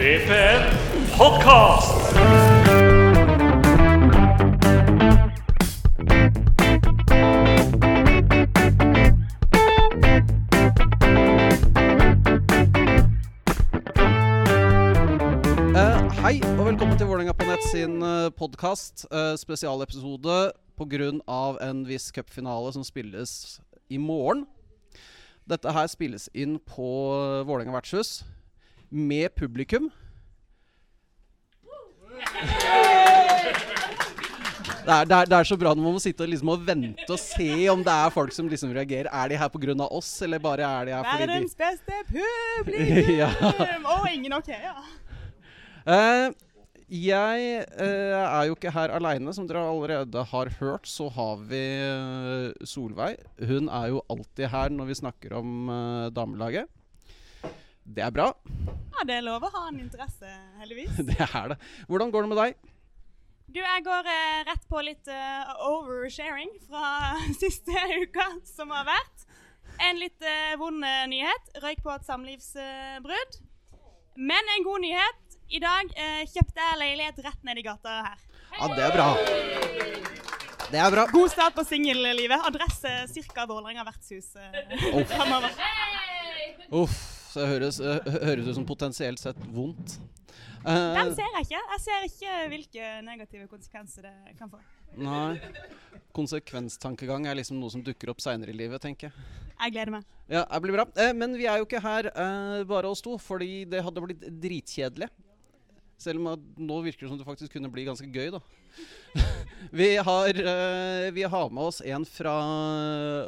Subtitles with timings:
[0.00, 0.62] DPN
[1.12, 1.92] Podcast.
[15.76, 19.04] Eh, hei og velkommen til Vålerenga på nett sin uh, podkast.
[19.36, 20.40] spesialepisode
[20.80, 21.12] pga.
[21.60, 23.60] en viss cupfinale som spilles
[23.90, 24.46] i morgen.
[25.44, 26.88] Dette her spilles inn på
[27.44, 28.22] Vålerenga vertshus
[28.90, 29.90] med publikum.
[34.80, 36.62] Det er, det, er, det er så bra når man må sitte og, liksom og
[36.66, 39.10] vente og se om det er folk som liksom reagerer.
[39.12, 39.74] Er de her pga.
[39.86, 43.10] oss, eller bare er de her fordi de Verdens beste publikum!
[43.20, 43.30] Ja.
[43.96, 44.76] Og ingen OK, ja.
[45.84, 46.32] Uh,
[46.90, 49.34] jeg uh, er jo ikke her aleine.
[49.36, 53.20] Som dere allerede har hørt, så har vi eh, Solveig.
[53.46, 55.70] Hun er jo alltid her når vi snakker om
[56.16, 56.66] damelaget.
[57.90, 58.28] Det er bra.
[58.94, 59.04] ja.
[59.08, 60.28] Det er lov å ha en interesse,
[60.60, 60.98] heldigvis.
[61.10, 61.56] Det er det.
[61.88, 62.58] Hvordan går det med deg?
[63.50, 67.74] Du, jeg går eh, rett på litt eh, oversharing fra siste
[68.04, 69.24] uka som har vært.
[69.82, 71.50] En litt eh, vond eh, nyhet.
[71.64, 73.40] Røyk på et samlivsbrudd.
[74.20, 75.18] Men en god nyhet.
[75.50, 78.20] I dag eh, kjøpte jeg leilighet rett ned i gata her.
[78.54, 79.08] Ja, det er bra.
[80.70, 81.08] Det er bra.
[81.10, 82.44] God start på singellivet.
[82.46, 82.92] Adresse
[83.34, 83.48] ca.
[83.50, 85.56] Vålerenga vertshus eh, framover.
[86.84, 87.00] Uff.
[87.30, 90.00] Så det høres, eh, høres ut som potensielt sett vondt.
[90.60, 91.60] Uh, Den ser jeg ikke.
[91.72, 94.58] Jeg ser ikke hvilke negative konsekvenser det kan få.
[94.98, 95.38] nei.
[96.16, 99.28] Konsekvenstankegang er liksom noe som dukker opp seinere i livet, tenker jeg.
[99.60, 100.08] Jeg gleder meg.
[100.30, 100.86] Ja, det blir bra.
[100.98, 104.26] Eh, men vi er jo ikke her eh, bare oss to, fordi det hadde blitt
[104.42, 105.08] dritkjedelig.
[106.00, 108.40] Selv om nå virker det som det faktisk kunne bli ganske gøy, da.
[109.80, 112.34] vi, har, eh, vi har med oss en fra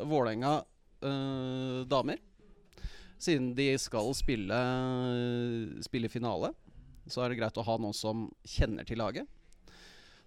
[0.08, 0.58] Vålerenga
[1.04, 2.20] eh, damer.
[3.22, 4.56] Siden de skal spille,
[5.84, 6.50] spille finale,
[7.06, 9.28] så er det greit å ha noen som kjenner til laget.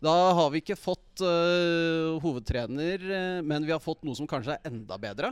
[0.03, 4.55] Da har vi ikke fått uh, hovedtrener, eh, men vi har fått noe som kanskje
[4.55, 5.31] er enda bedre.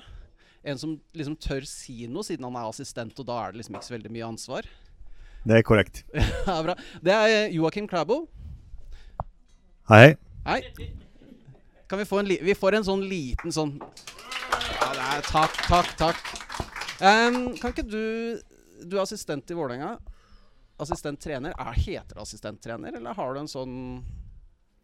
[0.63, 3.77] En som liksom tør si noe, siden han er assistent, og da er det liksom
[3.77, 4.69] ikke så veldig mye ansvar.
[5.43, 6.03] Det er korrekt.
[6.47, 6.75] Ja, bra.
[7.03, 8.23] Det er Joakim Klæbo.
[9.91, 10.15] Hei.
[10.47, 10.61] Hei.
[11.91, 16.62] Kan vi få en Vi får en sånn liten sånn Ja, er Takk, takk, takk.
[17.03, 18.39] Em, kan ikke du
[18.87, 19.97] Du er assistent i Vålerenga.
[20.83, 21.53] Assistenttrener.
[21.59, 23.75] Er, heter det assistenttrener, eller har du en sånn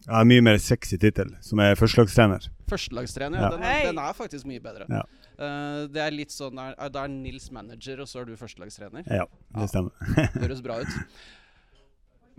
[0.05, 2.45] Jeg har mye mer sexy tittel, som er førstelagstrener.
[2.69, 3.39] førstelagstrener?
[3.41, 3.47] Ja.
[3.49, 3.49] Ja.
[3.57, 4.85] Den, er, den er faktisk mye bedre.
[4.87, 5.01] Ja.
[5.39, 9.03] Uh, det er litt sånn Da er- er Nils manager, og så er du førstelagstrener.
[9.07, 9.59] Ja, Ja.
[9.59, 9.91] det stemmer.
[10.15, 10.87] Det høres bra ut.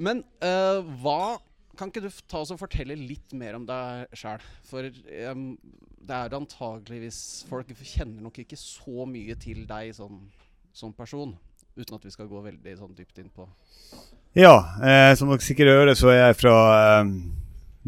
[0.01, 1.39] Men uh, hva
[1.81, 4.43] Kan ikke du ta oss og fortelle litt mer om deg sjæl?
[4.69, 4.85] For
[5.33, 5.55] um,
[6.05, 10.19] det er antageligvis Folk kjenner nok ikke så mye til deg sånn,
[10.77, 11.33] som person.
[11.79, 13.47] Uten at vi skal gå veldig sånn dypt inn på
[14.37, 17.15] Ja, eh, som dere sikkert hører, så er jeg fra eh,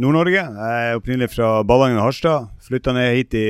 [0.00, 0.40] Nord-Norge.
[0.40, 2.48] Jeg er opprinnelig fra Ballangen og Harstad.
[2.64, 3.46] Flytta ned hit i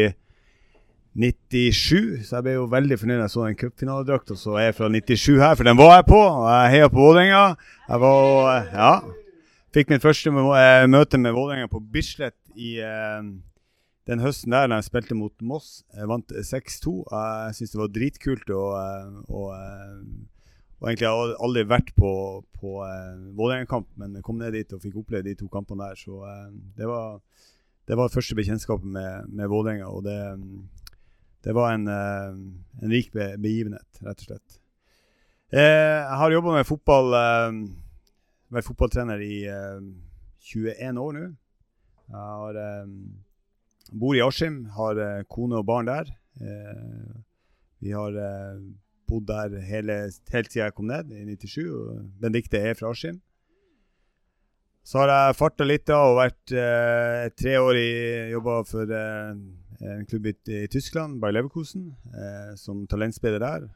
[1.22, 4.78] 97, så jeg ble jo veldig fornøyd da jeg så en cupfinaledrakta så er jeg
[4.80, 6.18] fra 97 her, for den var jeg på.
[6.18, 7.48] Og jeg heia på Vålerenga.
[7.86, 8.94] Jeg var Ja.
[9.72, 13.22] Fikk mitt første eh, møte med Vålerenga på Bislett i eh,
[14.10, 15.78] den høsten der da jeg spilte mot Moss.
[15.96, 16.92] Jeg vant 6-2.
[17.08, 18.52] Jeg syns det var dritkult.
[18.52, 20.42] Og, eh, og, eh,
[20.76, 22.12] og egentlig har jeg aldri vært på,
[22.60, 26.02] på eh, Vålerenga-kamp, men kom ned dit og fikk oppleve de to kampene der.
[26.04, 27.22] Så eh, det var
[27.88, 30.18] det var første bekjentskapet med, med Vålerenga, og det,
[31.48, 32.36] det var en, eh,
[32.82, 34.58] en rik begivenhet, rett og slett.
[35.52, 35.62] Eh,
[35.96, 37.56] jeg har jobba med fotball eh,
[38.52, 39.82] vært fotballtrener i uh,
[40.52, 41.26] 21 år nå.
[42.12, 42.96] Jeg har, um,
[43.98, 46.10] bor i Askim, har uh, kone og barn der.
[46.40, 47.20] Uh,
[47.82, 48.62] vi har eh,
[49.10, 49.98] bodd der hele,
[50.32, 51.56] helt siden jeg kom ned, i 97.
[51.66, 53.18] og Benedicte er fra Askim.
[54.86, 57.90] Så har jeg farta litt da og vært eh, tre år i
[58.32, 59.34] jobba for eh,
[59.92, 63.66] en klubb i, i Tyskland, Bayer Leverkusen, eh, som talentspiller der.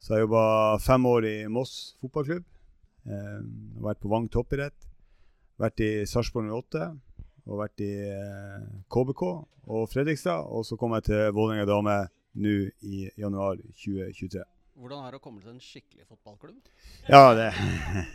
[0.00, 0.44] Så har jeg jobba
[0.80, 2.44] fem år i Moss fotballklubb.
[3.06, 3.40] Eh,
[3.80, 4.88] vært på Vang toppidrett.
[5.60, 6.90] Vært i Sarpsborg 08.
[7.48, 10.48] Og vært i eh, KBK og Fredrikstad.
[10.48, 11.98] Og så kom jeg til Vålerenga Dame
[12.40, 12.56] nå
[12.86, 14.44] i januar 2023.
[14.80, 16.68] Hvordan er det å komme til en skikkelig fotballklubb?
[17.10, 17.50] Ja, det,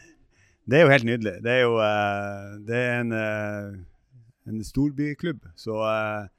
[0.70, 1.36] det er jo helt nydelig.
[1.46, 3.76] Det er jo eh, det er en, eh,
[4.50, 6.32] en storbyklubb, så eh,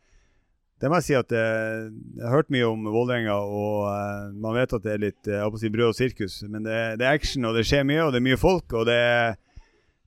[0.80, 1.86] det må jeg si at eh,
[2.18, 5.46] jeg har hørt mye om Vålerenga, og eh, man vet at det er litt eh,
[5.60, 8.20] si brød og sirkus, men det, det er action, og det skjer mye, og det
[8.20, 9.38] er mye folk, og det, er-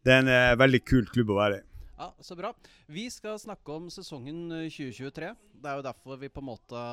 [0.06, 1.66] det er en eh, veldig kul klubb å være i.
[2.00, 2.54] Ja, Så bra.
[2.88, 5.34] Vi skal snakke om sesongen eh, 2023.
[5.60, 6.84] Det er jo derfor vi på en måte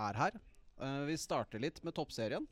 [0.00, 0.38] er her.
[0.80, 2.46] Uh, vi starter litt med toppserien.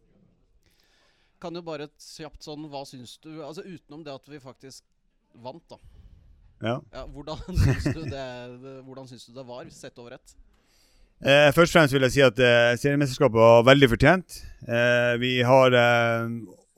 [1.40, 4.84] kan jo bare kjapt sånn Hva syns du Altså utenom det at vi faktisk
[5.32, 5.78] vant, da.
[6.60, 6.74] Ja.
[6.92, 8.26] Ja, hvordan syns du det,
[8.60, 10.34] det, hvordan syns du det var, sett over ett?
[11.18, 14.36] Eh, først og fremst vil jeg si at eh, seriemesterskapet var veldig fortjent.
[14.70, 16.28] Eh, vi har eh,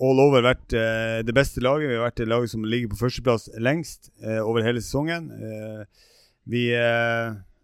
[0.00, 1.90] all over vært eh, det beste laget.
[1.90, 5.28] Vi har vært det laget som ligger på førsteplass lengst eh, over hele sesongen.
[6.50, 6.62] Vi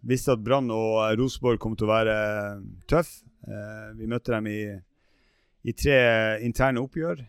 [0.07, 2.13] visste at Brann og Rosenborg kom til å være
[2.87, 3.09] tøff.
[3.97, 4.61] Vi møtte dem i,
[5.67, 5.97] i tre
[6.45, 7.25] interne oppgjør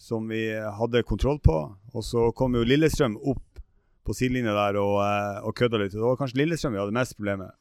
[0.00, 1.60] som vi hadde kontroll på.
[1.92, 3.60] Og så kom jo Lillestrøm opp
[4.08, 4.98] på sidelinja der og,
[5.44, 5.94] og kødda litt.
[5.94, 7.59] Det var kanskje Lillestrøm vi hadde mest problemer med.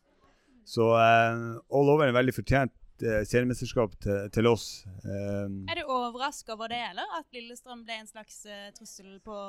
[0.68, 1.40] Så eh,
[1.76, 2.74] all over en veldig fortjent
[3.04, 4.66] eh, seriemesterskap til, til oss.
[5.06, 7.08] Eh, Er du overraska over det, eller?
[7.20, 8.44] At Lillestrøm ble en slags
[8.78, 9.40] trussel på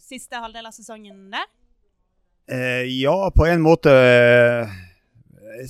[0.00, 1.46] siste halvdel av sesongen der?
[2.50, 3.92] Eh, ja, på en måte.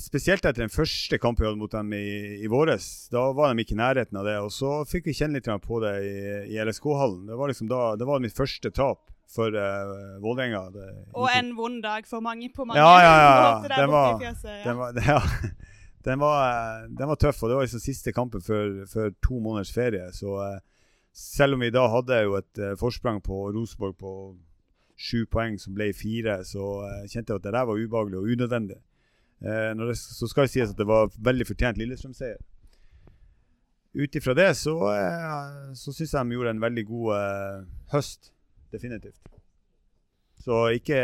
[0.01, 3.07] Spesielt etter den første kampen vi hadde mot dem i, i våres.
[3.13, 4.37] Da var de ikke i nærheten av det.
[4.41, 6.15] Og så fikk vi kjenne litt på det i,
[6.55, 7.27] i LSK-hallen.
[7.29, 10.61] Det var liksom da, det var mitt første tap for uh, Vålerenga.
[11.13, 14.19] Og en vond dag for mange på mange Ja, ja, ja, Den var-.
[14.63, 15.19] Den var, ja,
[16.05, 19.73] den, var, den var tøff, og det var liksom siste kampen før, før to måneders
[19.73, 20.11] ferie.
[20.13, 20.57] Så uh,
[21.13, 24.11] selv om vi da hadde jo et uh, forsprang på Rosenborg på
[24.95, 28.77] sju poeng som ble fire, så kjente jeg at det der var ubehagelig og unødvendig.
[29.43, 32.37] Det, så skal det sies at det var veldig fortjent Lillestrøm-seier.
[33.95, 34.75] Ut ifra det så,
[35.75, 37.59] så syns jeg de gjorde en veldig god eh,
[37.91, 38.31] høst.
[38.71, 39.21] Definitivt.
[40.43, 40.97] Så ikke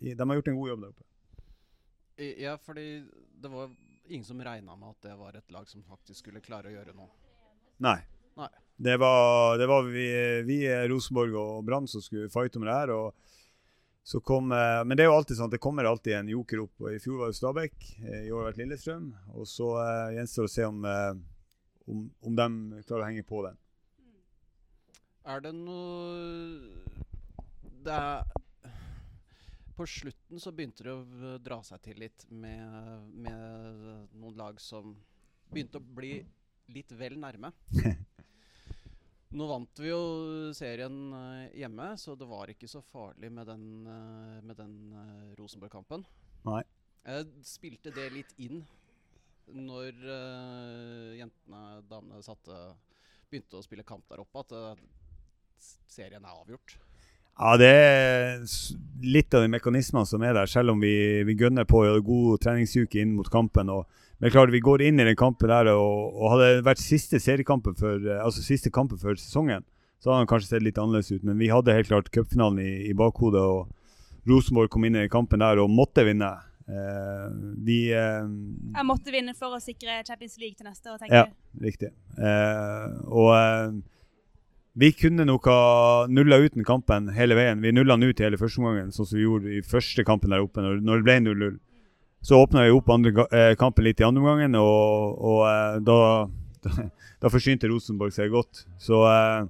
[0.00, 1.08] De har gjort en god jobb der oppe.
[2.42, 2.86] Ja, fordi
[3.42, 3.70] det var
[4.06, 6.94] ingen som regna med at det var et lag som faktisk skulle klare å gjøre
[6.96, 7.10] noe.
[7.82, 7.98] Nei.
[8.38, 8.48] Nei.
[8.76, 10.06] Det var, det var vi,
[10.46, 10.58] vi
[10.90, 12.92] Rosenborg og Brann som skulle fighte om det her.
[12.94, 13.14] Og
[14.02, 16.64] så kom, eh, men det er jo alltid sånn at det kommer alltid en joker
[16.64, 16.74] opp.
[16.82, 19.10] og I fjor var det Stabæk, eh, i år har det vært Lillestrøm.
[19.38, 21.12] Og så uh, gjenstår det å se om, eh,
[21.86, 22.48] om, om de
[22.82, 23.61] klarer å henge på den.
[25.24, 26.68] Er det noe
[27.86, 28.24] Det er
[29.76, 34.92] På slutten så begynte det å dra seg til litt med, med noen lag som
[35.52, 36.18] begynte å bli
[36.72, 37.50] litt vel nærme.
[39.36, 40.02] Nå vant vi jo
[40.54, 45.32] serien eh, hjemme, så det var ikke så farlig med den, eh, med den eh,
[45.40, 46.04] Rosenborg-kampen.
[46.46, 46.60] Nei.
[47.08, 48.60] Jeg spilte det litt inn
[49.52, 52.54] når uh, jentene, damene, satte
[53.32, 55.01] begynte å spille kamp der oppe, at s-
[55.90, 56.78] serien er avgjort.
[57.40, 58.42] Ja, det er
[59.02, 62.42] litt av de mekanismene som er der, selv om vi, vi gønner på en god
[62.44, 63.72] treningsuke inn mot kampen.
[63.72, 63.86] og
[64.22, 67.18] men klart, Vi går inn i den kampen der, og, og hadde det vært siste
[67.18, 69.64] seriekampen for, altså siste kampen før sesongen,
[69.98, 71.24] så hadde den kanskje sett litt annerledes ut.
[71.26, 75.42] Men vi hadde helt klart cupfinalen i, i bakhodet, og Rosenborg kom inn i kampen
[75.42, 76.30] der og måtte vinne.
[76.70, 77.26] Eh,
[77.66, 81.26] vi eh, Jeg måtte vinne for å sikre Champions League til neste år, tenker Ja,
[81.64, 81.90] riktig.
[82.14, 83.80] Eh, og eh,
[84.72, 87.60] vi kunne nok ha nulla ut den kampen hele veien.
[87.60, 90.44] Vi nulla den ut hele første omgangen, sånn som vi gjorde i første kampen der
[90.44, 91.58] oppe, når, det ble 0-0.
[92.24, 95.98] Så åpna vi opp andre eh, kampen litt i andre omgangen, og, og eh, da,
[96.64, 96.86] da,
[97.24, 98.64] da forsynte Rosenborg seg godt.
[98.80, 99.42] Så eh,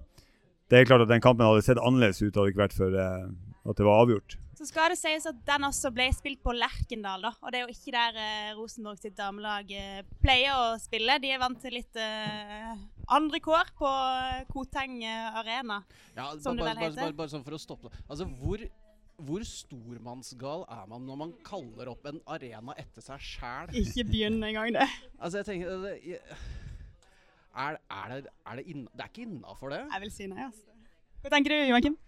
[0.72, 2.96] det er klart at den kampen hadde sett annerledes ut hadde det ikke vært for
[2.96, 4.38] at det var avgjort.
[4.62, 7.32] Så skal det sies at den også ble spilt på Lerkendal, da.
[7.42, 11.16] Og det er jo ikke der eh, Rosenborg sitt damelag eh, pleier å spille.
[11.18, 12.68] De er vant til litt eh,
[13.10, 15.80] andre kår på eh, Koteng eh, Arena.
[16.14, 16.94] Ja, Som det vel heter.
[17.00, 17.90] bare, bare sånn for å stoppe.
[18.06, 18.62] Altså, hvor,
[19.18, 23.74] hvor stormannsgal er man når man kaller opp en arena etter seg sjæl?
[23.82, 24.86] Ikke begynn engang, det.
[25.18, 26.22] Altså, jeg tenker det, jeg,
[27.66, 29.82] er, er det, er det, inna, det er ikke innafor det?
[29.90, 30.68] Jeg vil si nei, altså.
[31.22, 31.98] Hva tenker du, Joakim?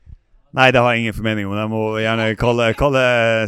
[0.54, 1.56] Nei, det har jeg ingen formening om.
[1.58, 3.00] De må gjerne kalle, kalle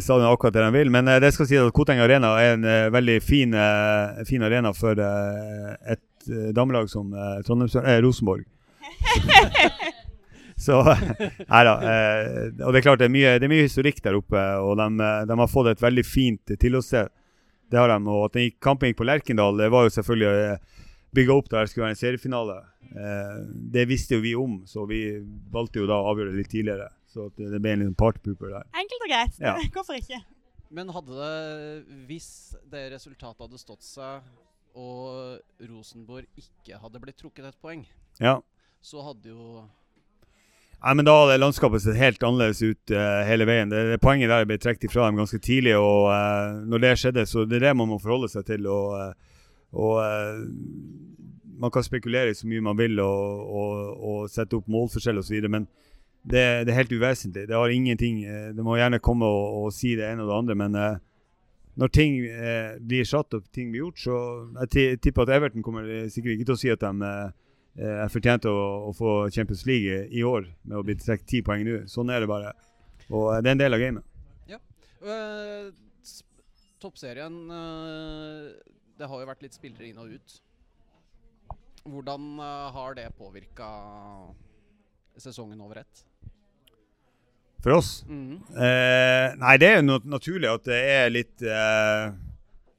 [0.03, 0.89] stadionet akkurat det de vil.
[0.91, 4.43] Men eh, det skal si at Koteng Arena er en eh, veldig fin, eh, fin
[4.43, 8.43] arena for et damelag som eh, Rosenborg.
[10.57, 10.81] Så
[11.53, 11.73] Nei da.
[12.65, 14.87] og det er klart det er, mye, det er mye historikk der oppe, og de,
[15.29, 17.13] de har fått et veldig fint tilholdssted.
[17.69, 17.99] Det har de.
[18.09, 20.57] Og at gikk, kampen gikk på Lerkendal, det var jo selvfølgelig å
[21.15, 22.57] bygga opp der det skulle være en seriefinale.
[23.77, 25.05] Det visste jo vi om, så vi
[25.53, 26.89] valgte jo da å avgjøre det litt tidligere.
[27.17, 28.67] Så at det, det ble en liten partypooper der.
[28.77, 29.39] Enkelt og greit.
[29.41, 29.55] Ja.
[29.73, 30.19] Hvorfor ikke?
[30.69, 32.27] Men hadde det, hvis
[32.69, 34.25] det resultatet hadde stått seg,
[34.77, 37.85] og Rosenborg ikke hadde blitt trukket et poeng,
[38.21, 38.35] Ja.
[38.83, 39.63] så hadde jo
[40.77, 43.71] Nei, men Da hadde landskapet sett helt annerledes ut uh, hele veien.
[43.71, 45.73] Det, det Poenget der ble trukket ifra dem ganske tidlig.
[45.73, 48.67] og uh, Når det skjedde, så det er det man må forholde seg til.
[48.69, 49.39] og, uh,
[49.73, 50.45] og
[51.57, 55.65] Man kan spekulere så mye man vil og, og, og sette opp målforskjell osv., men
[56.27, 57.45] det, det er helt uvesentlig.
[57.47, 60.39] Det har ingenting eh, Det må gjerne komme og, og si det ene og det
[60.41, 60.97] andre, men eh,
[61.77, 64.15] når ting eh, blir satt og ting blir gjort, så
[64.73, 67.43] jeg tipper at Everton kommer eh, sikkert ikke til å si at de eh,
[67.77, 71.61] jeg fortjente å, å få Champions League i, år med å bli trukket ti poeng
[71.67, 71.83] nå.
[71.91, 72.55] Sånn er det bare.
[73.11, 74.07] Og det er en del av gamet.
[74.49, 74.57] Ja.
[75.05, 75.69] Uh,
[76.81, 78.49] toppserien uh,
[78.97, 80.39] Det har jo vært litt spillere inn og ut.
[81.85, 83.69] Hvordan uh, har det påvirka
[85.21, 86.01] sesongen over ett?
[87.63, 88.37] For oss Mm.
[88.53, 92.09] Eh, nei, det er jo naturlig at det er litt eh,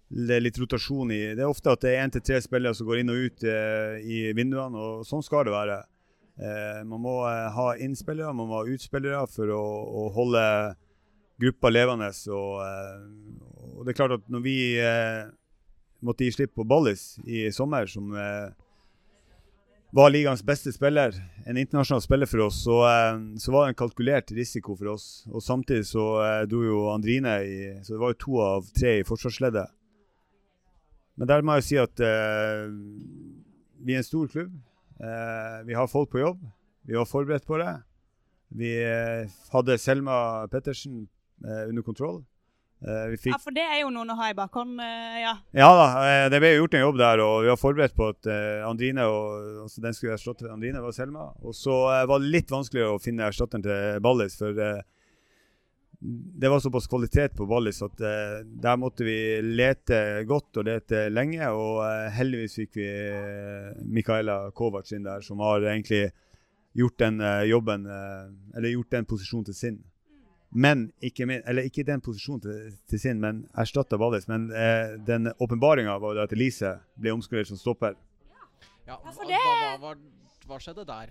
[0.09, 2.75] det er litt rotasjon i Det er ofte at det er én til tre spillere
[2.75, 5.83] som går inn og ut eh, i vinduene, og sånn skal det være.
[6.41, 9.65] Eh, man må eh, ha innspillere, man må ha utspillere for å,
[10.01, 10.45] å holde
[11.43, 12.09] gruppa levende.
[12.33, 14.57] Og, eh, og det er klart at når vi
[16.05, 18.49] måtte gi slipp på Ballis i sommer, som eh,
[19.91, 21.15] var ligaens beste spiller,
[21.47, 25.27] en internasjonal spiller for oss, så, eh, så var det en kalkulert risiko for oss.
[25.33, 28.99] Og samtidig så eh, dro jo Andrine i Så det var jo to av tre
[29.01, 29.73] i forsvarsleddet.
[31.19, 32.69] Men der må jeg si at eh,
[33.83, 34.53] vi er en stor klubb.
[35.01, 36.43] Eh, vi har folk på jobb.
[36.87, 37.73] Vi var forberedt på det.
[38.49, 41.07] Vi eh, hadde Selma Pettersen
[41.45, 42.23] eh, under kontroll.
[42.79, 45.33] Vi fikk Ja, for det er jo noen å ha i bakhånd, eh, ja.
[45.57, 48.11] ja da, eh, det ble jo gjort en jobb der, og vi var forberedt på
[48.13, 48.29] at
[48.69, 51.27] Andrine og, altså den skulle erstatte Andrine, var Selma.
[51.43, 51.75] Og så
[52.07, 54.63] var det litt vanskeligere å finne erstatteren til Ballis, for
[55.99, 61.43] det var såpass kvalitet på Ballis at der måtte vi lete godt og lete lenge.
[61.51, 61.83] Og
[62.15, 62.89] heldigvis fikk vi
[63.91, 66.13] Mikaela Kovac inn der, som har egentlig
[66.79, 67.19] gjort den
[67.51, 69.81] jobben Eller gjort den posisjonen til sin.
[70.51, 74.25] Men ikke, min, eller ikke den posisjonen til, til sin, men erstatta Ballis.
[74.31, 77.93] Men eh, den åpenbaringa var at Elise ble omskolert som stopper.
[78.89, 79.95] Ja, Ja, for hva, det- hva, hva,
[80.49, 81.11] hva skjedde der?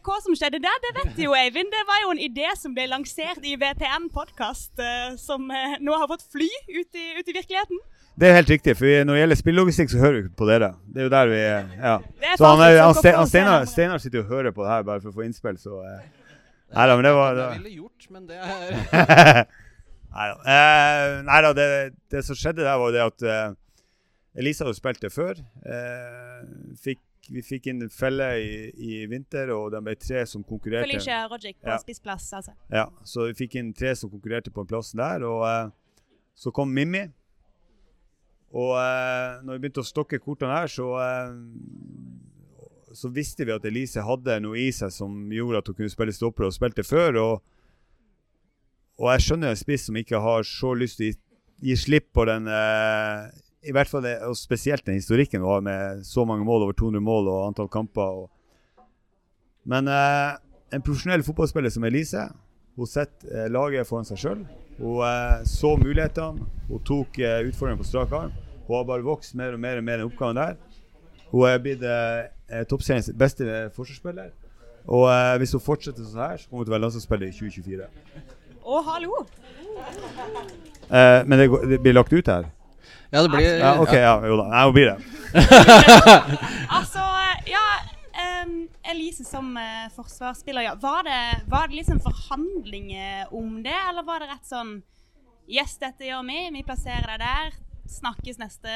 [0.00, 1.68] Hva som skjedde der, det vet jo, Eivind.
[1.68, 4.72] Det var jo en idé som ble lansert i VTN podkast,
[5.20, 7.82] som eh, nå har fått fly ut i, ut i virkeligheten.
[8.16, 10.72] Det er helt riktig, for når det gjelder spillelogistikk, så hører vi på dere.
[10.88, 11.92] Det er jo der vi Ja.
[12.24, 13.64] Er Så han, han, han Steinar.
[13.68, 16.00] Steinar sitter jo og hører på det her bare for å få innspill, så eh.
[16.72, 19.44] Nei da, men det var, det Det ville gjort, men det er
[21.28, 21.52] Nei da.
[21.56, 21.66] det,
[22.12, 23.54] det som skjedde der, var det at uh,
[24.36, 25.40] Elisa hadde spilt det før.
[25.64, 26.42] Uh,
[26.80, 27.00] fikk,
[27.32, 30.88] vi fikk inn en felle i, i vinter, og de ble tre som konkurrerte.
[30.90, 31.78] Felicia Rogic på Ja.
[31.80, 32.52] spissplass, altså.
[32.72, 35.72] Ja, så vi fikk inn tre som konkurrerte på en plass der, og uh,
[36.36, 37.06] så kom Mimmi.
[38.52, 41.30] Og eh, når vi begynte å stokke kortene her, så, eh,
[42.94, 46.14] så visste vi at Elise hadde noe i seg som gjorde at hun kunne spille
[46.14, 47.18] stopper, og spilte før.
[47.22, 47.42] Og,
[49.00, 51.18] og jeg skjønner en spiss som ikke har så lyst til å gi,
[51.72, 53.30] gi slipp på den eh,
[53.62, 56.78] i hvert fall det, og Spesielt den historikken hun har med så mange mål, over
[56.78, 58.24] 200 mål og antall kamper.
[58.24, 58.86] Og,
[59.70, 60.32] men eh,
[60.74, 62.26] en profesjonell fotballspiller som Elise,
[62.76, 64.44] hun setter eh, laget foran seg sjøl.
[64.80, 68.34] Hun eh, så mulighetene, hun tok eh, utfordringen på strak arm.
[68.66, 70.56] Hun har bare vokst mer og mer og mer enn oppgaven der.
[71.32, 74.30] Hun er blitt eh, eh, toppseriens beste eh, forsvarsspiller.
[74.92, 77.36] Og eh, hvis hun fortsetter sånn her, så kommer hun til å være landslagsspiller i
[77.36, 77.86] 2024.
[78.62, 79.22] Å, hallo!
[80.92, 82.48] Eh, men det, går- det blir lagt ut her?
[83.12, 84.46] Ja, det blir Ja, OK, ja, jo da.
[84.52, 84.98] Nei, hun blir det.
[86.76, 87.02] Altså,
[87.48, 87.64] ja
[88.42, 88.54] um,
[88.92, 90.74] Elise som uh, forsvarsspiller, ja.
[90.80, 91.18] Var det,
[91.52, 94.78] var det liksom forhandlinger om det, eller var det rett sånn
[95.52, 96.38] Yes, dette gjør vi.
[96.54, 97.56] Vi plasserer deg der.
[97.88, 98.68] Snakkes neste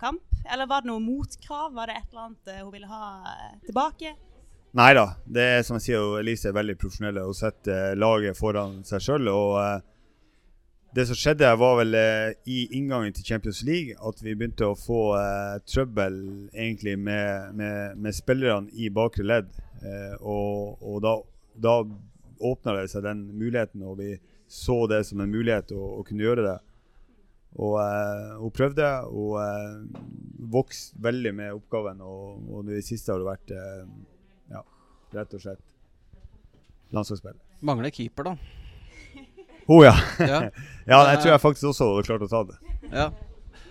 [0.00, 0.22] kamp.
[0.52, 1.72] Eller var det noe motkrav?
[1.74, 4.14] Var det et eller annet eh, hun ville ha eh, tilbake?
[4.78, 5.06] Nei da.
[5.26, 9.04] Det er som jeg sier, Elise er veldig profesjonell Hun setter eh, laget foran seg
[9.06, 9.30] sjøl.
[9.32, 9.86] Og
[10.94, 11.94] det som skjedde, var vel
[12.50, 15.14] i inngangen til Champions League at vi begynte å få
[15.62, 16.16] trøbbel
[16.50, 19.52] egentlig med, med, med spillerne i bakre ledd.
[20.18, 21.12] Og og da,
[21.54, 21.76] da
[22.40, 24.16] åpna det seg den muligheten, og vi
[24.50, 26.56] så det som en mulighet å, å kunne gjøre det.
[27.58, 30.02] Og eh, hun prøvde, og eh,
[30.52, 32.02] vokste veldig med oppgaven.
[32.06, 33.82] Og, og det siste har det vært eh,
[34.54, 34.62] ja,
[35.16, 35.64] rett og slett
[36.94, 37.38] landslagsspill.
[37.66, 38.36] Mangler keeper, da.
[39.66, 39.96] oh ja.
[40.18, 40.44] Ja.
[40.92, 42.60] ja, jeg tror jeg faktisk også hadde klart å ta det.
[42.92, 43.10] ja.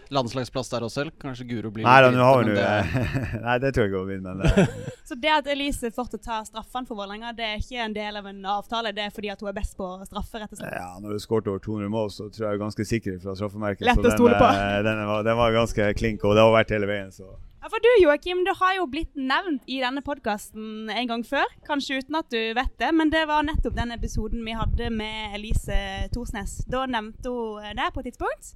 [0.10, 1.14] Landslagsplass der også, eller?
[1.22, 4.22] Kanskje Guro blir Nei da, nå har men det- Nei, det tror jeg hun vil,
[4.26, 4.68] men det...
[5.10, 8.26] Så det at Elise fortsatt tar straffene for Vålerenga, det er ikke en del av
[8.30, 8.92] en avtale?
[8.94, 10.74] Det er fordi at hun er best på straffe, rett og slett?
[10.78, 13.34] ja, når du skåret over 200 mål, så tror jeg jeg er ganske sikker fra
[13.38, 13.86] straffemerket.
[13.90, 14.50] Lett Så å stole den, på.
[14.54, 17.26] eh, Den var, den var ganske klink, og det har vært hele veien, så
[17.60, 21.44] Ja, for du Joakim, du har jo blitt nevnt i denne podkasten en gang før.
[21.68, 25.36] Kanskje uten at du vet det, men det var nettopp den episoden vi hadde med
[25.36, 25.82] Elise
[26.14, 26.60] Thorsnes.
[26.72, 28.54] Da nevnte hun deg på et tidspunkt.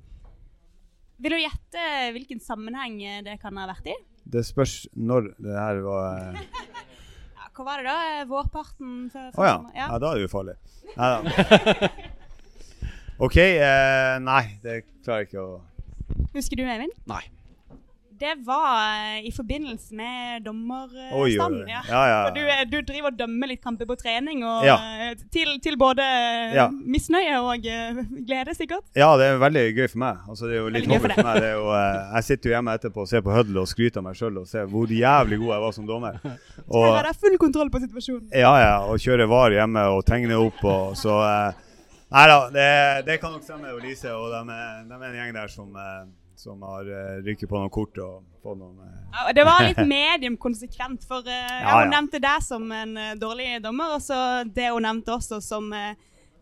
[1.23, 1.83] Vil du gjette
[2.15, 3.95] hvilken sammenheng det kan ha vært i?
[4.23, 6.41] det spørs når det her var eh,
[7.37, 8.23] Ja, hva var det da?
[8.29, 8.95] Vårparten?
[9.13, 9.57] Å oh, ja.
[9.75, 9.85] ja.
[9.85, 9.99] ja.
[10.01, 10.55] Da er det ufarlig.
[10.97, 11.89] Nei da.
[13.25, 13.37] OK.
[13.37, 15.61] Eh, nei, det klarer jeg ikke å
[16.33, 16.95] Husker du, Eivind?
[17.09, 17.21] Nei.
[18.19, 18.75] Det var
[19.17, 21.31] eh, i forbindelse med oi.
[21.33, 21.81] Ja.
[21.89, 22.19] Ja, ja.
[22.35, 26.05] Du, eh, du driver og dømmer litt kamper på trening, og eh, til, til både
[26.53, 26.67] Ja.
[26.69, 28.85] misnøye og glede, sikkert.
[28.95, 30.21] Ja, det er veldig gøy for meg.
[30.29, 31.41] Altså, det er jo litt Veldig for for meg.
[31.41, 34.19] Det jo, jeg sitter jo hjemme etterpå og ser på Huddle og skryter av meg
[34.19, 36.19] sjøl og ser hvor jævlig god jeg var som dommer.
[36.73, 38.29] Og, har dere full kontroll på situasjonen.
[38.31, 41.17] ja, ja, og kjører VAR hjemme og tegner opp og så
[42.13, 42.65] Nei da, det,
[43.07, 44.11] det kan nok stemme, Elise.
[44.13, 45.71] Og de de er en gjeng der som,
[46.43, 49.31] som har uh, rykket på noen kort og fått noen uh...
[49.35, 53.13] Det var litt medium konsekvent, for uh, ja, Ja, hun nevnte deg som en eh,
[53.19, 55.93] dårlig dommer, og så det hun nevnte også som eh,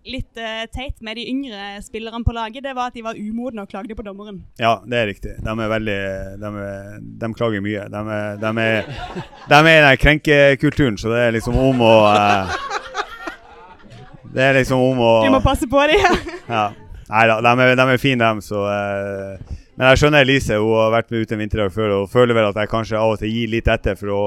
[0.08, 3.66] litt eh, teit med de yngre spillerne på laget, det var at de var umodne
[3.66, 4.42] og klagde på dommeren.
[4.60, 5.36] Ja, det er riktig.
[5.44, 6.00] De er veldig
[6.42, 7.86] De, er, de klager mye.
[7.92, 8.92] De er, de er,
[9.50, 12.60] de er i den krenkekulturen, så det er liksom om å eh,
[14.32, 16.22] Det er liksom om å Du må passe på dem.
[16.48, 16.72] Ja.
[17.12, 18.42] Nei da, de de er fine, dem.
[18.42, 20.58] Så, eh, men jeg skjønner Elise.
[20.62, 23.16] Hun har vært med ute en vinterdag før og føler vel at jeg kanskje av
[23.16, 24.20] og til gir litt etter for å,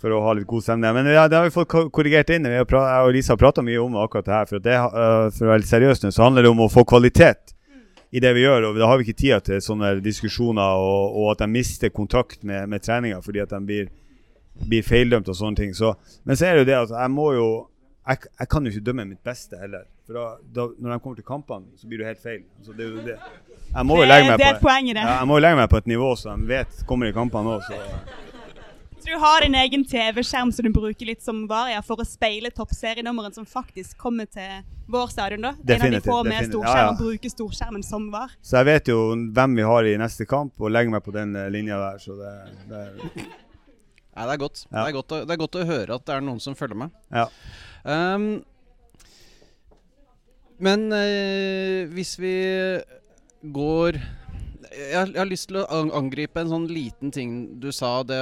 [0.00, 0.94] for å ha litt god stemning.
[0.96, 2.48] Men ja, det har vi fått korrigert inn.
[2.48, 4.48] Jeg og Elise har prata mye om akkurat det her.
[4.48, 6.86] For, det, eh, for å være litt seriøs nå, så handler det om å få
[6.88, 7.52] kvalitet
[8.08, 8.70] i det vi gjør.
[8.70, 12.40] og Da har vi ikke tida til sånne diskusjoner og, og at de mister kontakt
[12.40, 13.92] med, med treninga fordi at de blir,
[14.64, 15.76] blir feildømt og sånne ting.
[15.76, 15.92] Så,
[16.24, 17.50] men så er det jo det at jeg må jo
[18.08, 19.84] jeg, jeg kan jo ikke dømme mitt beste heller.
[20.08, 22.46] For da, da, når de kommer til kampene, så blir du helt feil.
[22.58, 23.18] Altså, det er jo det.
[23.70, 25.78] Jeg må jo legge meg det er på ja, jeg må jo legge meg på
[25.78, 27.68] et nivå som de vet kommer i kampene òg.
[29.00, 32.50] Så du har din egen TV-skjerm som du bruker litt som varia for å speile
[32.54, 34.60] toppserienummeren som faktisk kommer til
[34.90, 35.52] vår stadion, da?
[35.54, 36.52] En av de Definitivt, få med definitivt.
[36.52, 36.90] storskjerm Ja, ja.
[36.90, 38.34] og bruker storskjermen som var.
[38.42, 38.98] Så jeg vet jo
[39.38, 41.98] hvem vi har i neste kamp, og legger meg på den eh, linja der.
[42.02, 42.34] Så det,
[42.70, 44.64] det Nei, det er godt.
[44.68, 44.76] Ja.
[44.82, 46.82] Det, er godt å, det er godt å høre at det er noen som følger
[46.82, 46.94] med.
[47.14, 47.26] Ja.
[47.86, 48.30] Um,
[50.60, 52.34] men eh, hvis vi
[53.42, 54.00] går
[54.70, 58.20] jeg har, lyst til å angripe en sånn liten ting du sa det,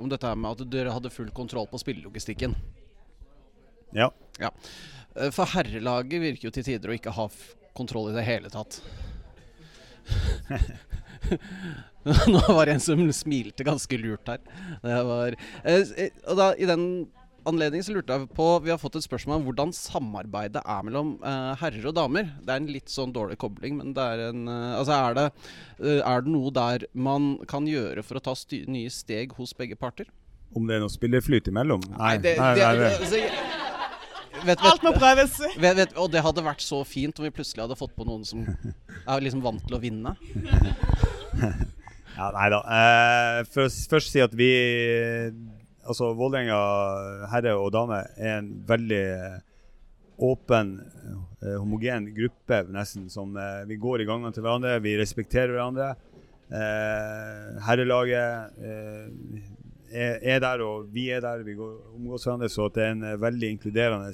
[0.00, 2.56] om dette her med at dere hadde full kontroll på spillelogistikken.
[3.92, 4.10] ja.
[4.40, 4.50] ja.
[5.30, 7.28] For herrelaget virker jo til tider å ikke ha
[7.76, 8.80] kontroll i det hele tatt.
[12.32, 14.40] Nå var det en som smilte ganske lurt her.
[14.82, 16.84] Det var, eh, eh, og da, I den
[17.48, 21.14] anledning så lurte jeg på Vi har fått et spørsmål om hvordan samarbeidet er mellom
[21.24, 22.30] uh, herrer og damer.
[22.40, 25.26] Det er en litt sånn dårlig kobling, men det er en uh, Altså er det,
[25.80, 29.54] uh, er det noe der man kan gjøre for å ta sty nye steg hos
[29.56, 30.10] begge parter?
[30.54, 31.82] Om det er noe spillerflyt imellom?
[31.96, 32.16] Nei.
[32.22, 32.90] det, nei, det, nei, nei.
[32.94, 33.22] altså,
[34.40, 35.38] vet, vet, Alt må prøves.
[35.56, 38.26] Vet, vet, og det hadde vært så fint om vi plutselig hadde fått på noen
[38.28, 40.14] som er liksom vant til å vinne.
[42.14, 42.60] Ja, nei da.
[42.62, 44.50] Eh, først, først si at vi
[45.84, 46.58] Altså, Vålerenga
[47.32, 49.36] herre og dame er en veldig eh,
[50.24, 50.78] åpen,
[51.42, 53.10] eh, homogen gruppe, nesten.
[53.12, 55.94] Som eh, vi går i gangene til hverandre, vi respekterer hverandre.
[57.64, 61.42] Herrelaget er, er der, og vi er der.
[61.42, 62.50] Vi går, omgås hverandre.
[62.52, 64.12] Så det er en veldig inkluderende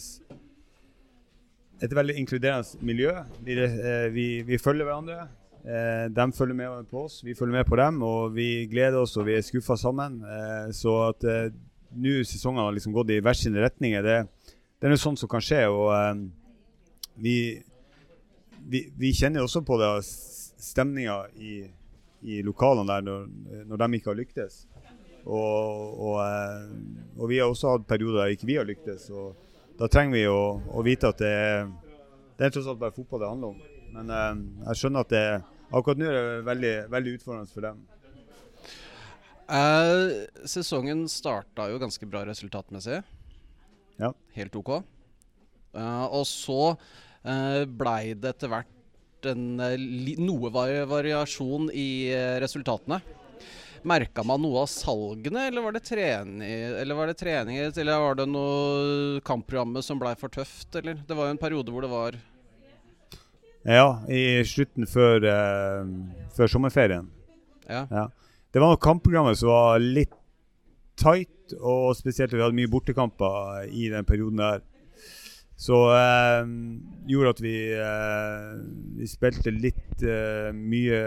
[1.80, 3.12] et veldig inkluderende miljø.
[4.14, 5.26] Vi, vi følger hverandre.
[5.64, 8.02] Eh, de følger med på oss, vi følger med på dem.
[8.02, 10.20] Og vi gleder oss og vi er skuffa sammen.
[10.24, 11.50] Eh, så at eh,
[12.00, 14.18] nå sesongen har liksom gått i hver sine retninger, det,
[14.78, 15.64] det er noe sånt som kan skje.
[15.68, 16.24] Og eh,
[17.20, 17.36] vi,
[18.70, 21.60] vi, vi kjenner også på det stemninga i,
[22.22, 23.30] i lokalene der når,
[23.68, 24.64] når de ikke har lyktes.
[25.26, 29.10] Og, og, eh, og vi har også hatt perioder der ikke vi har lyktes.
[29.12, 29.36] Og
[29.80, 30.40] da trenger vi å,
[30.72, 31.68] å vite at det er,
[32.38, 33.69] det er tross alt bare fotball det handler om.
[33.94, 35.24] Men eh, jeg skjønner at det
[35.70, 37.84] akkurat nå er det veldig, veldig utfordrende for dem.
[39.50, 43.00] Eh, sesongen starta jo ganske bra resultatmessig.
[44.00, 44.12] Ja.
[44.36, 44.76] Helt OK.
[45.74, 48.76] Eh, og så uh, blei det etter hvert
[49.28, 49.76] en, eh,
[50.20, 53.00] noe vari variasjon i eh, resultatene.
[53.88, 58.18] Merka man noe av salgene, eller var det trening, eller var det treninger, eller var
[58.18, 61.00] det noe kampprogrammet som blei for tøft, eller?
[61.08, 62.18] Det var jo en periode hvor det var
[63.66, 65.90] Ja, i slutten før, eh,
[66.36, 67.10] før sommerferien.
[67.68, 67.84] Ja.
[67.90, 68.06] Ja.
[68.50, 70.14] Det var nok kampprogrammet som var litt
[70.98, 74.64] tight, og spesielt at vi hadde mye bortekamper i den perioden der.
[75.60, 76.48] Så eh,
[77.10, 78.50] gjorde at vi, eh,
[78.96, 81.00] vi spilte litt eh, mye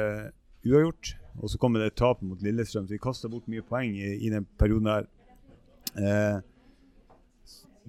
[0.64, 1.16] uavgjort.
[1.42, 4.12] Og så kom det et tap mot Lillestrøm, så vi kasta bort mye poeng i,
[4.22, 5.08] i den perioden der.
[5.98, 6.38] Eh,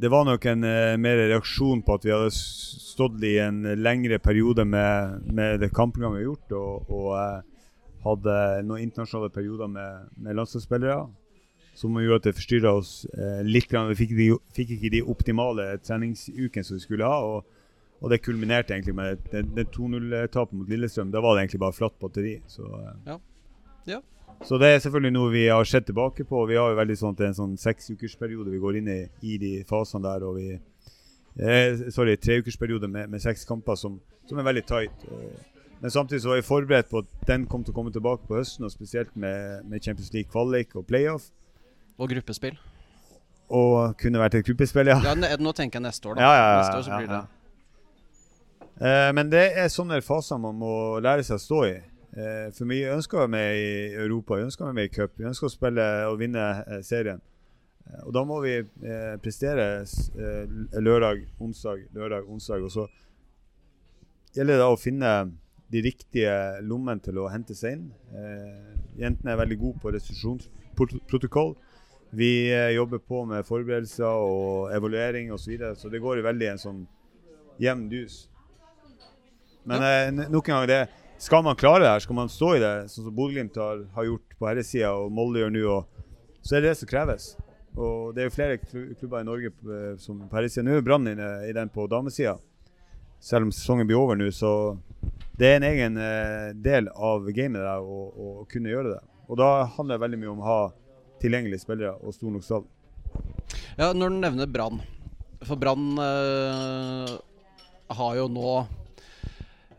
[0.00, 4.18] det var nok en uh, mer reaksjon på at vi hadde stått i en lengre
[4.22, 7.68] periode med, med det kampprogrammet vi har gjort, og, og uh,
[8.04, 11.04] hadde noen internasjonale perioder med, med landslagsspillere.
[11.74, 13.66] Som gjorde at det forstyrra oss uh, litt.
[13.70, 13.90] grann.
[13.90, 17.18] Vi fikk, de, fikk ikke de optimale treningsukene som vi skulle ha.
[17.26, 17.62] Og,
[18.04, 21.10] og det kulminerte egentlig med det, det 2-0-tapet mot Lillestrøm.
[21.14, 22.36] Da var det egentlig bare flatt batteri.
[22.50, 22.68] Så,
[23.08, 23.18] ja.
[23.90, 24.02] Ja.
[24.44, 26.44] Så det er selvfølgelig noe vi har sett tilbake på.
[26.50, 29.52] Vi har jo veldig sånn er en sånn seksukersperiode vi går inn i i de
[29.68, 30.26] fasene der.
[30.26, 35.06] og vi eh, Sorry, treukersperiode med, med seks kamper som, som er veldig tight.
[35.80, 38.38] Men samtidig så var jeg forberedt på at den kom til å komme tilbake på
[38.38, 41.30] høsten, og spesielt med, med Champions League kvalik og playoff.
[41.98, 42.58] Og gruppespill.
[43.54, 45.00] Og kunne vært et gruppespill, ja.
[45.04, 46.24] Ja, nå tenker jeg neste år, da.
[46.24, 47.22] Ja, ja, ja, neste år så blir det.
[48.80, 50.72] Eh, men det er sånne faser man må
[51.04, 51.74] lære seg å stå i.
[52.14, 55.26] Eh, for vi ønsker være med i Europa, vi ønsker være med i cup, vi
[55.26, 57.18] ønsker å spille og vinne eh, serien.
[57.88, 58.52] Eh, og da må vi
[59.24, 59.66] prestere
[60.78, 62.62] lørdag, onsdag, lørdag, onsdag.
[62.62, 62.86] Og så
[64.36, 65.12] gjelder det da å finne
[65.74, 67.86] de riktige lommene til å hente seg inn.
[69.00, 71.56] Jentene er veldig gode på restitusjonsprotokoll.
[72.14, 72.30] Vi
[72.76, 76.62] jobber på med forberedelser og evaluering osv., så, videre, så det går veldig i en
[76.62, 76.84] sånn
[77.58, 78.20] jevn dus.
[79.66, 80.28] Men ja.
[80.30, 83.08] nok en gang, det, skal man klare det her, skal man stå i det, sånn
[83.08, 85.80] som Bodø-Glimt har, har gjort på herresida og Molde gjør nå,
[86.44, 87.34] så er det det som kreves.
[87.74, 90.64] Og Det er jo flere klubber i Norge eh, som på herresida.
[90.66, 92.36] Nå er Brann inne i den på damesida.
[93.24, 94.76] Selv om sesongen blir over nå, så
[95.38, 99.02] det er en egen eh, del av gamet der å, kunne gjøre det.
[99.26, 100.60] Og da handler det veldig mye om å ha
[101.22, 102.66] tilgjengelige spillere og stor nok stall.
[103.78, 104.80] Ja, når du nevner Brann
[105.44, 107.10] For Brann øh,
[107.98, 108.52] har jo nå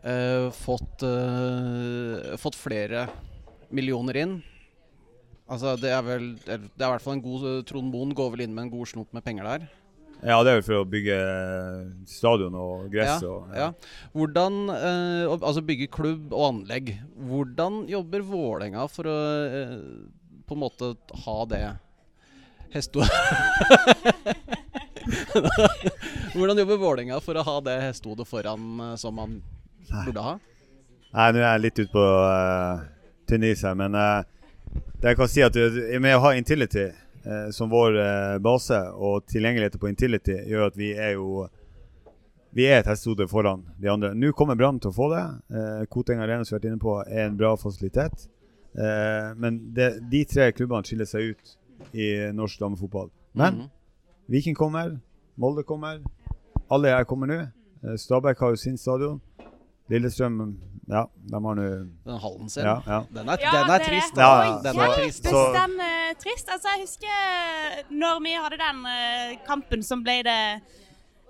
[0.06, 3.06] eh, fått, eh, fått flere
[3.74, 4.36] millioner inn.
[5.46, 8.46] Altså, det er vel Det er i hvert fall en god Trond Moen går vel
[8.46, 9.66] inn med en god snop med penger der.
[10.24, 11.16] Ja, det er vel for å bygge
[12.08, 13.20] stadion og gress.
[13.22, 13.66] Ja, og, ja.
[14.16, 16.94] Hvordan eh, Altså bygge klubb og anlegg.
[17.28, 19.76] Hvordan jobber Vålerenga for å eh,
[20.46, 20.94] på en måte
[21.26, 21.64] ha det
[22.74, 23.04] Hesto...
[26.36, 29.38] Hvordan jobber Vålerenga for å ha det hestehodet foran eh, som man
[29.90, 30.36] burde ha?
[31.16, 32.80] Nei, nå er jeg litt ute på uh,
[33.28, 34.22] tynn is her, men uh,
[35.00, 35.54] det jeg kan si at
[36.02, 40.76] med å ha Intility uh, som vår uh, base, og tilgjengeligheten på Intility, gjør at
[40.76, 41.46] vi er jo
[42.56, 44.14] vi er et hestehode foran de andre.
[44.16, 45.24] Nå kommer Brann til å få det.
[45.52, 48.22] Eh, Koteng Arena som vi har vært inne på, er en bra fasilitet.
[49.36, 51.52] Men det, de tre klubbene skiller seg ut
[51.92, 53.10] i norsk damefotball.
[53.36, 53.68] Men Mhm.
[54.32, 54.96] Viking kommer,
[55.36, 56.00] Molde kommer.
[56.70, 57.38] Alle her kommer nå.
[57.96, 59.20] Stabæk har jo sin stadion.
[59.90, 60.38] Lillestrøm
[60.88, 61.66] ja, de har nå
[62.06, 62.62] Den hallen sin.
[62.64, 63.00] ja, ja.
[63.10, 64.16] Den er, Ja, den er det- trist.
[64.16, 64.66] Ja, altså.
[64.66, 64.72] ja.
[64.72, 65.22] Den er trist.
[65.24, 66.48] Hjelpes så- den eh, trist?
[66.48, 70.62] Altså, jeg husker når vi hadde den eh, kampen som ble det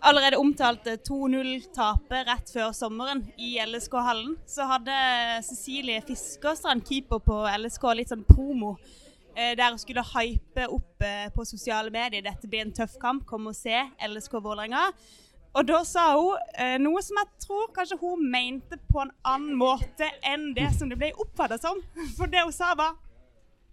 [0.02, 4.92] allerede omtalte 2-0-tapet rett før sommeren i LSK-hallen, så hadde
[5.42, 8.76] Cecilie Fiskerstrand, keeper på LSK, litt sånn promo.
[9.36, 12.22] eh, Der hun skulle hype opp eh, på sosiale medier.
[12.22, 14.92] Dette blir en tøff kamp, kom og se LSK Vålerenga.
[15.56, 19.56] Og da sa hun eh, noe som jeg tror kanskje hun mente på en annen
[19.56, 21.80] måte enn det som det ble oppfattet som.
[22.18, 22.92] For det hun sa var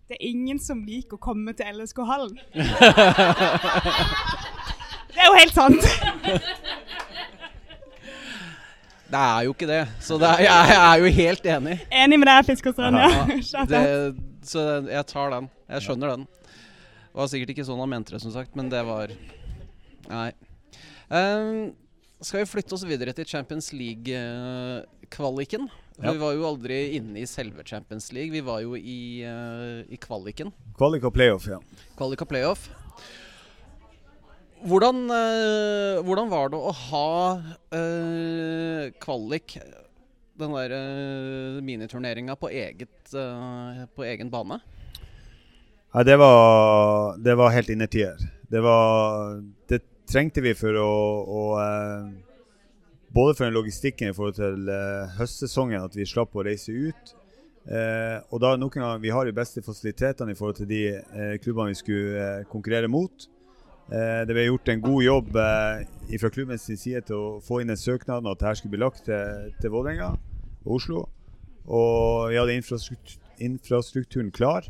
[0.08, 2.38] Det er ingen som liker å komme til LSK-hallen.
[5.13, 5.84] det er jo helt sant.
[9.13, 9.82] Det er jo ikke det.
[10.02, 11.76] Så det er, jeg er jo helt enig.
[12.04, 12.98] Enig med deg, Fiskerstrand.
[12.98, 13.84] Ja, det,
[14.48, 15.52] så jeg tar den.
[15.76, 16.26] Jeg skjønner den.
[16.26, 19.13] Det var sikkert ikke sånn han mente det, som sagt, men det var
[20.10, 20.32] Nei.
[21.13, 21.73] Ehm,
[22.23, 25.67] skal vi flytte oss videre til Champions League-kvaliken?
[25.99, 26.10] Ja.
[26.10, 28.34] Vi var jo aldri inne i selve Champions League.
[28.34, 30.49] Vi var jo i, uh, i kvaliken.
[30.80, 31.60] Kvalik og playoff, ja.
[31.99, 32.65] Kvalik og playoff.
[34.63, 39.58] Hvordan, uh, hvordan var det å ha uh, kvalik,
[40.39, 44.58] den der uh, miniturneringa, på, eget, på egen bane?
[45.93, 48.17] Nei, det var, det var helt innertier.
[48.49, 52.13] Det var Det trengte vi for å, å eh,
[53.13, 57.12] Både for den logistikken i forhold til eh, høstsesongen, at vi slapp å reise ut.
[57.69, 60.82] Eh, og da noen gang, Vi har de beste fasilitetene i forhold til de
[61.43, 63.28] klubbene vi skulle konkurrere mot.
[63.93, 67.80] Det ble gjort en god jobb eh, fra klubbens side til å få inn en
[67.80, 70.13] søknad om at dette skulle bli lagt til, til Vålerenga
[70.63, 71.04] og Oslo.
[71.67, 72.56] Og vi hadde
[73.43, 74.67] infrastrukturen klar.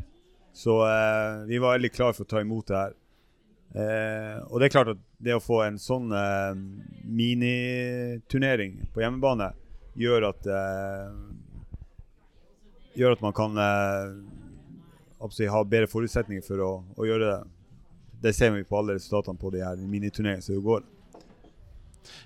[0.54, 2.98] Så eh, vi var veldig klare for å ta imot det her.
[3.74, 6.52] Eh, og det er klart at det å få en sånn eh,
[7.10, 9.50] miniturnering på hjemmebane
[9.98, 11.16] gjør at eh,
[12.94, 17.38] Gjør at man kan eh, ha bedre forutsetninger for å, å gjøre det.
[18.22, 20.84] Det ser vi på alle resultatene på de her miniturneringene som går.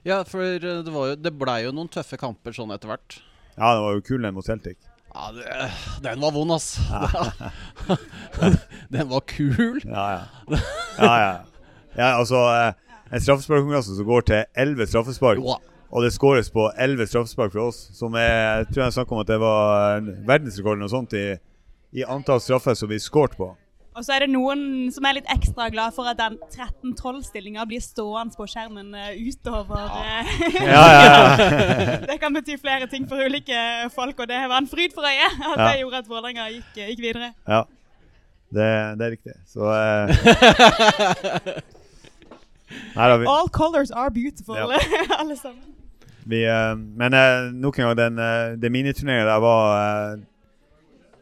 [0.04, 3.16] Ja, for eh, det, var jo, det ble jo noen tøffe kamper sånn etter hvert.
[3.56, 4.76] Ja, det var jo kul den mot Celtic.
[5.18, 5.70] Ja, det,
[6.02, 6.78] den var vond, ass.
[8.94, 9.80] den var kul.
[9.84, 10.20] Ja, ja.
[10.98, 11.32] ja, ja.
[11.96, 12.72] ja altså, eh,
[13.10, 15.42] en straffesparkkonkurranse som går til elleve straffespark.
[15.90, 19.22] Og det skåres på 11 straffespark for oss, som er, jeg tror jeg snakket om
[19.24, 21.26] at det var verdensrekorden og sånt i,
[21.98, 23.50] i antall straffer som blir skåret på.
[23.98, 24.60] Og så er det noen
[24.94, 29.88] som er litt ekstra glad for at den 13-12-stillinga blir stående på skjermen eh, utover.
[29.98, 30.30] eh,
[30.62, 31.24] Ja, ja, ja.
[32.06, 33.58] det kan bety flere ting for ulike
[33.96, 35.64] folk, og det var en fryd for øyet at Ja.
[35.72, 37.28] det gjorde at Vålerenga gikk, gikk videre.
[37.48, 37.62] ja.
[38.48, 38.64] Det,
[38.96, 39.34] det er riktig.
[39.44, 40.08] Så uh...
[42.96, 44.66] Nei da, vi, All colors are beautiful, Ja.
[45.20, 45.60] alle sammen.
[46.24, 50.18] vi uh, Men uh, nok en gang, den, uh, det miniturneringa der var eh,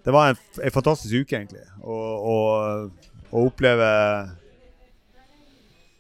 [0.07, 1.65] Det var en, en fantastisk uke, egentlig.
[1.83, 2.37] Å
[3.35, 3.87] oppleve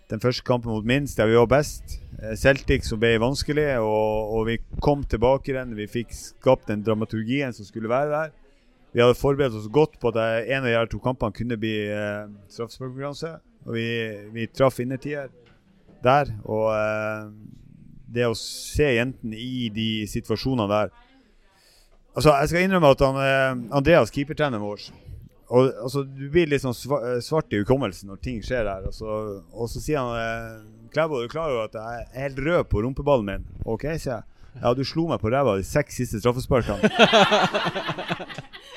[0.07, 1.97] den første kampen mot Minst, der vi var best.
[2.21, 5.75] Eh, Celtic som ble vanskelig, og, og vi kom tilbake i den.
[5.75, 8.31] Vi fikk skapt den dramaturgien som skulle være der.
[8.95, 11.75] Vi hadde forberedt oss godt på at en av de her to kampene kunne bli
[11.90, 13.33] eh, straffesparkkonkurranse.
[13.66, 13.88] Og vi,
[14.37, 15.35] vi traff innertier
[16.07, 16.31] der.
[16.47, 17.27] Og eh,
[18.14, 20.95] det å se jentene i de situasjonene der
[22.17, 24.87] Altså, Jeg skal innrømme at han, eh, Andreas, keepertreneren vår
[25.47, 28.89] og, altså, Du blir litt sånn eh, svart i hukommelsen når ting skjer der.
[28.89, 29.19] Og så,
[29.53, 32.83] og så sier han eh, Klæbo, du klarer jo at jeg er helt rød på
[32.83, 33.47] rumpeballen min?
[33.69, 34.25] OK, sier jeg.
[34.63, 36.89] Ja, du slo meg på ræva de seks siste straffesparkene.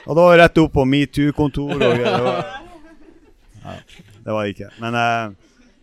[0.08, 2.25] og da var jeg rett opp på metoo-kontor og greier.
[3.63, 3.78] Ja,
[4.25, 4.71] det var det ikke.
[4.84, 5.38] Men eh,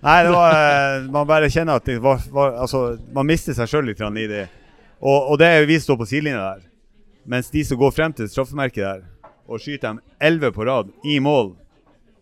[0.07, 2.83] Nei, det var eh, Man bare kjenner at var, var Altså,
[3.17, 4.45] man mister seg sjøl litt i det.
[5.01, 6.66] Og, og det vi står på sidelinja der.
[7.27, 11.19] Mens de som går frem til straffemerket der og skyter dem elleve på rad i
[11.23, 11.57] mål,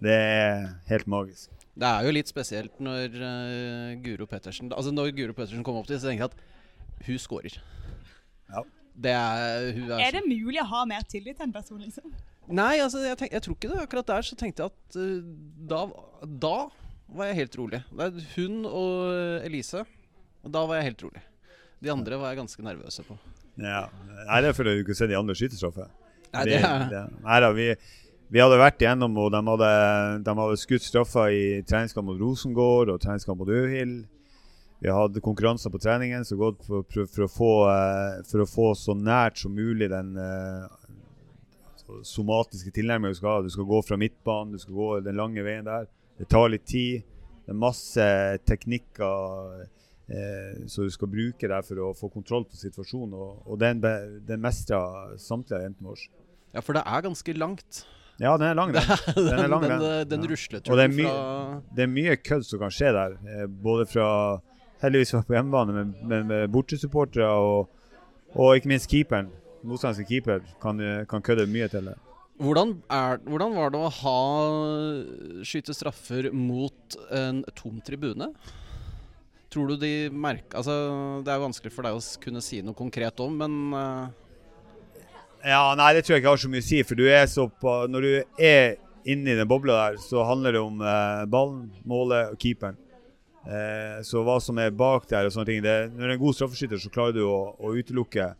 [0.05, 1.51] det er helt magisk.
[1.75, 5.89] Det er jo litt spesielt når uh, Guro Pettersen Altså når Guro Pettersen kom opp
[5.89, 7.59] til, så tenker jeg at hun skårer.
[8.53, 8.63] Ja.
[8.95, 12.15] Det er, hun er, Er det mulig å ha mer tillit til en person, liksom?
[12.55, 13.83] Nei, altså jeg, tenk, jeg tror ikke det.
[13.83, 15.31] Akkurat der så tenkte jeg at uh,
[15.75, 15.85] da,
[16.47, 16.57] da
[17.13, 17.85] var jeg helt rolig.
[18.39, 19.85] Hun og Elise.
[20.45, 21.25] Og da var jeg helt rolig.
[21.85, 23.19] De andre var jeg ganske nervøse på.
[23.57, 23.85] Ja.
[24.41, 25.91] Det er fordi du ikke ser de andre skytestraffer.
[26.35, 27.69] Nei, det er det- Nei da, vi,
[28.31, 29.71] vi hadde vært igjennom, og de hadde,
[30.25, 34.07] de hadde skutt straffer i treningskamp mot Rosengård og treningskamp mot Øhild.
[34.83, 38.49] Vi hadde konkurranser på treningen som gått for, for, for, å få, eh, for å
[38.51, 40.67] få så nært som mulig den eh,
[42.05, 43.43] somatiske tilnærmingen du skal ha.
[43.47, 45.87] Du skal gå fra midtbanen, du skal gå den lange veien der.
[46.19, 47.05] Det tar litt tid.
[47.45, 48.05] Det er masse
[48.49, 49.65] teknikker
[50.09, 53.15] eh, som du skal bruke der for å få kontroll på situasjonen.
[53.15, 53.81] Og, og den,
[54.29, 54.81] den mestra
[55.21, 56.09] samtlige jentene våre.
[56.55, 57.85] Ja, for det er ganske langt.
[58.23, 58.85] Ja, den er lang, den.
[59.17, 60.09] Den er lang, den, den.
[60.09, 60.29] den Ja.
[60.31, 63.17] rusleturen det er my- Det er mye kødd som kan skje der.
[63.27, 64.07] Eh, både fra
[64.85, 67.69] heldigvis var på hjemmebane, men, men med bortesupportere og,
[68.37, 69.33] og ikke minst keeperen.
[69.65, 71.97] Motstanderens keeper kan, eh, kan kødde mye til det.
[72.39, 74.15] hvordan, er, hvordan var det å ha
[75.47, 78.31] skyte straffer mot en tom tribune?
[79.55, 80.75] Tror du de merker Altså,
[81.23, 84.09] det er jo vanskelig for deg å kunne si noe konkret om, men uh...
[85.45, 86.81] Ja, Nei, det tror jeg ikke har så mye å si.
[86.89, 90.57] For du er så på, når du er inne i den bobla der, så handler
[90.57, 92.81] det om uh, ballen, målet og keeperen.
[93.45, 96.23] Uh, så hva som er bak der og sånne ting det, Når du er en
[96.23, 98.31] god straffeskytter, så klarer du å, å utelukke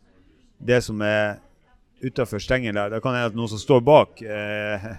[0.65, 1.37] det som er
[2.01, 2.89] utafor stengen der.
[2.91, 4.19] Det kan hende at noen som står bak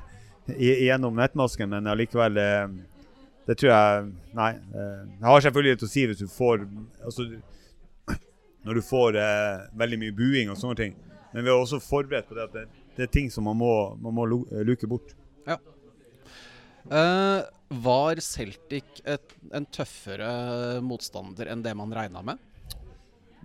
[0.86, 2.38] gjennom nettmasken, men allikevel
[3.46, 4.06] Det tror jeg
[4.36, 4.52] Nei.
[4.74, 6.64] Jeg har selvfølgelig litt å si hvis du får
[7.06, 7.28] altså,
[8.66, 10.96] Når du får eh, veldig mye buing og sånne ting.
[11.32, 12.64] Men vi er også forberedt på det at det,
[12.96, 15.14] det er ting som man må, man må eh, luke bort.
[16.90, 17.44] eh,
[17.86, 22.42] Var Celtic et, en tøffere motstander enn det man regna med?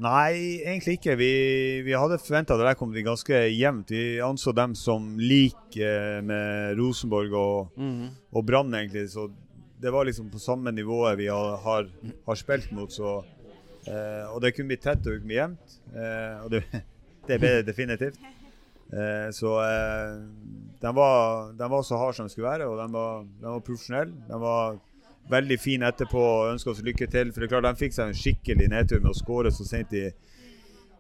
[0.02, 1.14] Nei, egentlig ikke.
[1.20, 1.32] Vi,
[1.86, 3.92] vi hadde forventa at det der kom til ganske jevnt.
[3.94, 7.76] Vi anså dem som lik eh, med Rosenborg og,
[8.32, 9.06] og Brann, egentlig.
[9.14, 9.28] Så
[9.82, 11.90] det var liksom på samme nivået vi har, har,
[12.26, 12.92] har spilt mot.
[12.94, 13.24] Så,
[13.88, 15.80] eh, og det kunne bli tett og bli jevnt.
[15.96, 16.64] Eh, og det,
[17.28, 18.20] det ble det definitivt.
[18.92, 20.16] Eh, så eh,
[20.82, 23.66] de, var, de var så harde som de skulle være, og de var, de var
[23.66, 24.26] profesjonelle.
[24.28, 24.78] De var
[25.32, 27.32] veldig fine etterpå og ønska oss lykke til.
[27.32, 29.96] For det er klart De fikk seg en skikkelig nedtur med å skåre så sent
[29.98, 30.10] i,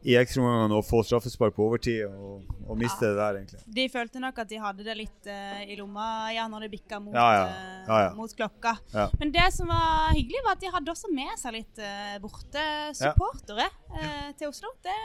[0.01, 3.59] i ekstraomgangene og få straffespark på overtid og, og miste det der, egentlig.
[3.77, 6.97] De følte nok at de hadde det litt uh, i lomma ja, når det bikka
[7.03, 7.43] mot, Ja, ja.
[7.45, 8.09] eh, Ja, ja.
[8.17, 8.73] mot klokka.
[8.95, 9.05] Ja.
[9.21, 13.69] Men det som var hyggelig, var at de hadde også med seg litt uh, bortesupportere
[13.93, 14.73] uh, til Oslo.
[14.81, 14.97] Det,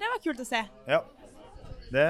[0.00, 0.64] det var kult å se.
[0.90, 1.02] Ja.
[1.92, 2.04] Det,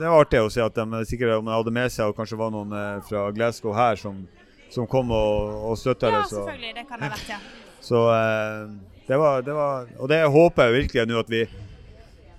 [0.00, 2.38] det var artig å se at de sikkert om de hadde med seg, og kanskje
[2.40, 2.72] var noen
[3.06, 4.22] fra Glasgow her som,
[4.72, 6.30] som kom og, og støtta Ja, det.
[6.32, 6.72] Så, selvfølgelig.
[6.78, 7.40] Det kan det ha vært, ja.
[7.90, 8.72] så eh,
[9.10, 11.42] det, var, det var Og det håper jeg virkelig nå at vi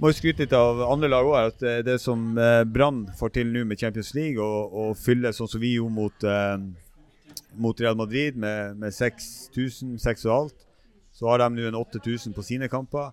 [0.02, 1.50] må skryte litt av andre lag òg.
[1.52, 5.52] At det, det som eh, Brann får til nå med Champions League, og, fylle sånn
[5.52, 10.64] som vi gjorde mot, eh, mot Real Madrid med, med 6000, 6 og alt,
[11.12, 13.12] så har de nå en 8000 på sine kamper.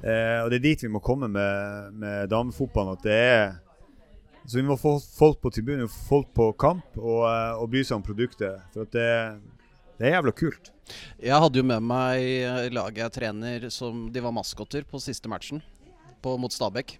[0.00, 2.94] Eh, og Det er dit vi må komme med, med damefotballen.
[2.96, 3.58] At det er
[4.46, 7.98] Så vi må få folk på tribunen, folk på kamp, og, eh, og bry seg
[7.98, 8.62] om produktet.
[8.72, 9.10] For at det,
[10.00, 10.70] det er jævla kult.
[11.20, 15.28] Jeg hadde jo med meg eh, laget jeg trener som de var maskotter på siste
[15.28, 15.60] matchen
[16.24, 16.96] på, mot Stabæk.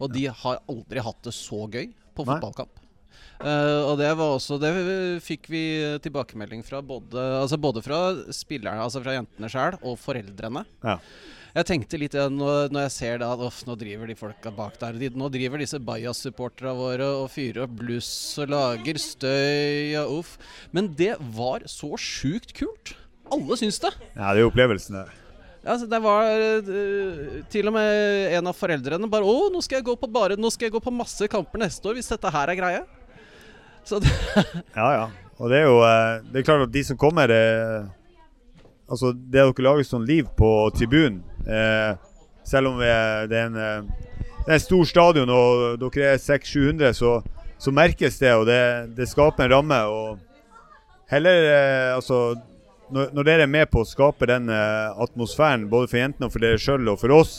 [0.00, 2.72] Og de har aldri hatt det så gøy på fotballkamp.
[3.38, 4.70] Uh, og det var også Det
[5.22, 5.60] fikk vi
[6.02, 8.00] tilbakemelding fra både, altså både fra
[8.34, 10.64] spillerne, altså fra jentene sjøl, og foreldrene.
[10.82, 10.96] Ja.
[11.58, 14.76] Jeg tenkte litt igjen når, når jeg ser da at nå driver de folka bak
[14.78, 14.98] der.
[15.00, 20.36] De, nå driver disse Bajas-supporterne våre og fyrer opp bluss og lager støy og uff.
[20.70, 22.94] Men det var så sjukt kult.
[23.34, 23.90] Alle syns det.
[24.14, 25.08] Ja, det er opplevelsen det.
[25.66, 29.88] Ja, det var uh, til og med en av foreldrene bare Å, nå skal jeg
[29.88, 32.52] gå på bare Nå skal jeg gå på masse kamper neste år hvis dette her
[32.54, 32.84] er greia.
[33.82, 34.12] Så det,
[34.78, 35.08] Ja, ja.
[35.38, 37.90] Og det er jo eh, Det er klart at de som kommer eh,
[38.88, 41.92] Altså, det dere lager sånn liv på tribunen eh,
[42.48, 43.90] Selv om det er en eh,
[44.46, 47.18] Det er en stor stadion, og dere er 600-700, så,
[47.60, 48.62] så merkes det, og det,
[48.96, 49.80] det skaper en ramme.
[49.92, 52.38] Og heller eh, Altså
[52.88, 56.32] når, når dere er med på å skape den eh, atmosfæren, både for jentene og
[56.32, 57.34] for dere sjøl og for oss,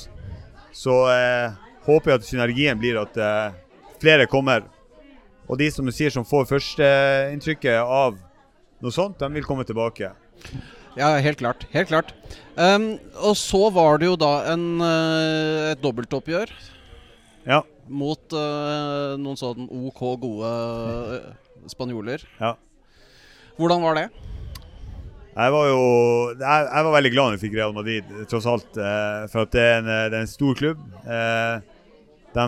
[0.75, 1.57] så eh,
[1.87, 3.55] håper jeg at synergien blir at eh,
[4.01, 4.67] flere kommer.
[5.49, 8.19] Og de som du sier som får førsteinntrykket av
[8.79, 10.11] noe sånt, de vil komme tilbake.
[10.99, 11.63] Ja, helt klart.
[11.73, 12.13] Helt klart.
[12.59, 16.49] Um, og så var det jo da en, eh, et dobbeltoppgjør
[17.47, 17.61] Ja.
[17.87, 20.49] mot uh, noen sånn OK gode
[21.15, 21.29] eh,
[21.71, 22.25] spanjoler.
[22.41, 22.57] ja.
[23.59, 24.03] Hvordan var det?
[25.39, 25.79] Jeg var jo
[26.35, 28.69] jeg, jeg var veldig glad når vi fikk Real Madrid, tross alt.
[29.31, 30.79] For at det er, en, det er en stor klubb.
[32.35, 32.45] De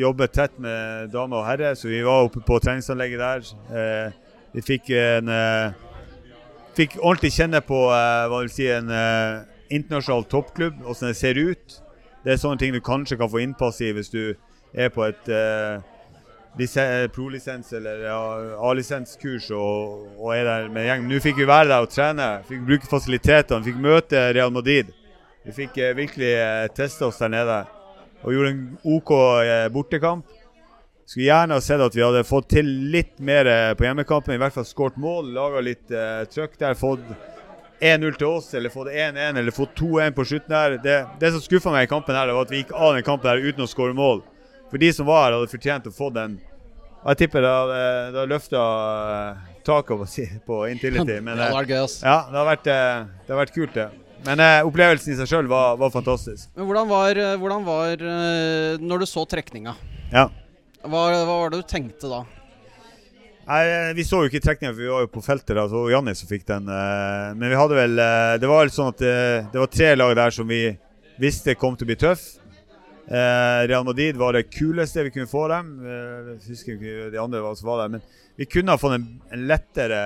[0.00, 4.12] jobber tett med dame og herre, så vi var oppe på treningsanlegget der.
[4.52, 5.32] Vi fikk en
[6.74, 11.38] Fikk ordentlig kjenne på uh, hva vil si, en uh, internasjonal toppklubb, hvordan det ser
[11.38, 11.76] ut.
[12.24, 14.34] Det er sånne ting du kanskje kan få innpass i hvis du
[14.74, 15.78] er på et uh,
[16.58, 21.06] lise- pro-lisens eller A-lisenskurs og, og er der med gjeng.
[21.06, 24.90] Nå fikk vi være der og trene, fikk bruke fasilitetene, fikk møte Real Madrid.
[25.46, 27.62] Vi fikk uh, virkelig uh, teste oss der nede
[28.24, 28.62] og gjorde en
[28.96, 29.10] OK
[29.70, 30.26] bortekamp.
[31.04, 34.40] Skulle gjerne ha sett at vi hadde fått til litt mer eh, på hjemmekampen, i
[34.40, 36.76] hvert fall skåret mål, laga litt uh, trøkk der.
[36.80, 37.02] Fått
[37.84, 40.78] 1-0 til oss, eller fått 1-1, eller fått 2-1 på slutten der.
[40.80, 43.04] Det, det som skuffa meg i kampen, her, det var at vi gikk av den
[43.04, 44.22] kampen her uten å skåre mål.
[44.70, 46.38] For de som var her, hadde fortjent å få den.
[47.02, 47.82] Og Jeg tipper det hadde,
[48.14, 48.62] det hadde løfta
[49.66, 51.18] taket på, Intility.
[51.20, 51.98] Men Ja, det eh, var gøy, ass.
[52.00, 53.90] ja, det har vært, eh, det har vært kult, det.
[54.24, 56.48] Men eh, opplevelsen i seg sjøl var, var fantastisk.
[56.56, 59.76] Men hvordan var, eh, hvordan var eh, når du så trekninga?
[60.14, 60.30] Ja.
[60.84, 62.22] Hva, hva var det du tenkte da?
[63.44, 65.54] Nei, eh, Vi så jo ikke trekninga, for vi var jo på feltet.
[65.56, 66.68] da, så Janni som fikk den.
[66.68, 69.14] eh, Men vi hadde vel eh, Det var litt sånn at det,
[69.52, 70.62] det var tre lag der som vi
[71.20, 72.22] visste kom til å bli tøff.
[73.04, 75.74] Eh, Real Madrid var det kuleste vi kunne få dem.
[75.84, 77.92] Eh, jeg husker ikke de andre som var der.
[77.98, 78.02] Men
[78.40, 80.00] vi kunne ha fått en, en lettere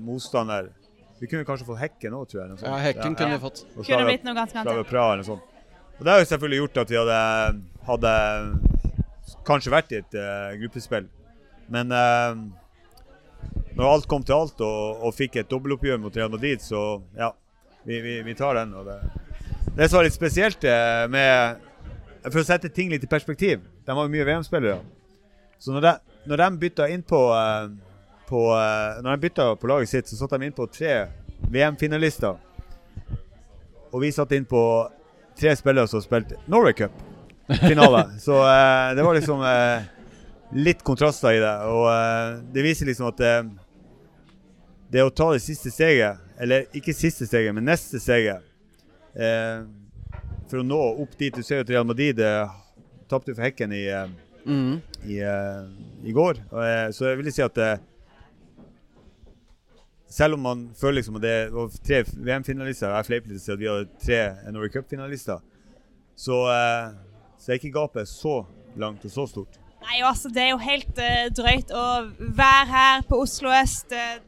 [0.00, 0.70] motstander.
[1.20, 2.48] Vi kunne kanskje fått Hekken òg, tror jeg.
[2.52, 2.70] noe sånt.
[2.70, 3.38] Ja, Hekken Ja, kunne ja.
[3.38, 3.64] vi fått.
[3.76, 5.28] og Kunne blitt noe ganske annet.
[5.96, 7.20] Og det har jo selvfølgelig gjort at vi hadde,
[7.88, 8.14] hadde
[9.46, 11.08] kanskje vært i et uh, gruppespill.
[11.72, 12.38] Men uh,
[13.76, 16.82] når alt kom til alt og, og fikk et dobbeltoppgjør mot Real Madrid, så
[17.16, 17.30] ja,
[17.86, 18.74] vi, vi, vi tar den.
[18.86, 18.98] Det,
[19.76, 21.64] det som var litt spesielt eh, med
[22.30, 24.78] For å sette ting litt i perspektiv De har jo mye VM-spillere.
[25.60, 25.92] Så når de,
[26.30, 27.20] når de bytta inn på,
[28.30, 28.40] på
[29.04, 30.96] Når de bytta på laget sitt, så satte de inn på tre
[31.52, 32.40] VM-finalister.
[33.92, 34.62] Og vi satte inn på
[35.36, 36.88] tre spillere som spilte Norway
[37.46, 38.04] Cup-finale.
[38.20, 39.82] så eh, det var liksom eh,
[40.56, 41.54] litt kontraster i det.
[41.70, 43.42] Og eh, det viser liksom at eh,
[44.92, 48.42] det å ta det siste steget, eller ikke siste steget, men neste steget
[49.18, 49.64] eh,
[50.50, 52.52] For å nå opp dit Du ser at Real Madrid eh,
[53.10, 53.84] tapte for Hekken i,
[54.46, 54.76] Mhm.
[55.10, 55.16] i,
[56.06, 56.38] i går.
[56.54, 57.58] Og, så jeg vil si at
[60.08, 63.60] selv om man føler liksom at det var tre VM-finalister, jeg fleiper litt og at
[63.64, 64.20] vi hadde tre
[64.54, 65.42] Norway Cup-finalister,
[66.16, 66.92] så, eh,
[67.46, 68.40] så er ikke gapet så
[68.74, 69.60] langt og så stort.
[69.86, 71.84] Nei, altså, det er jo helt uh, drøyt å
[72.18, 74.18] være her på Oslo øst, uh,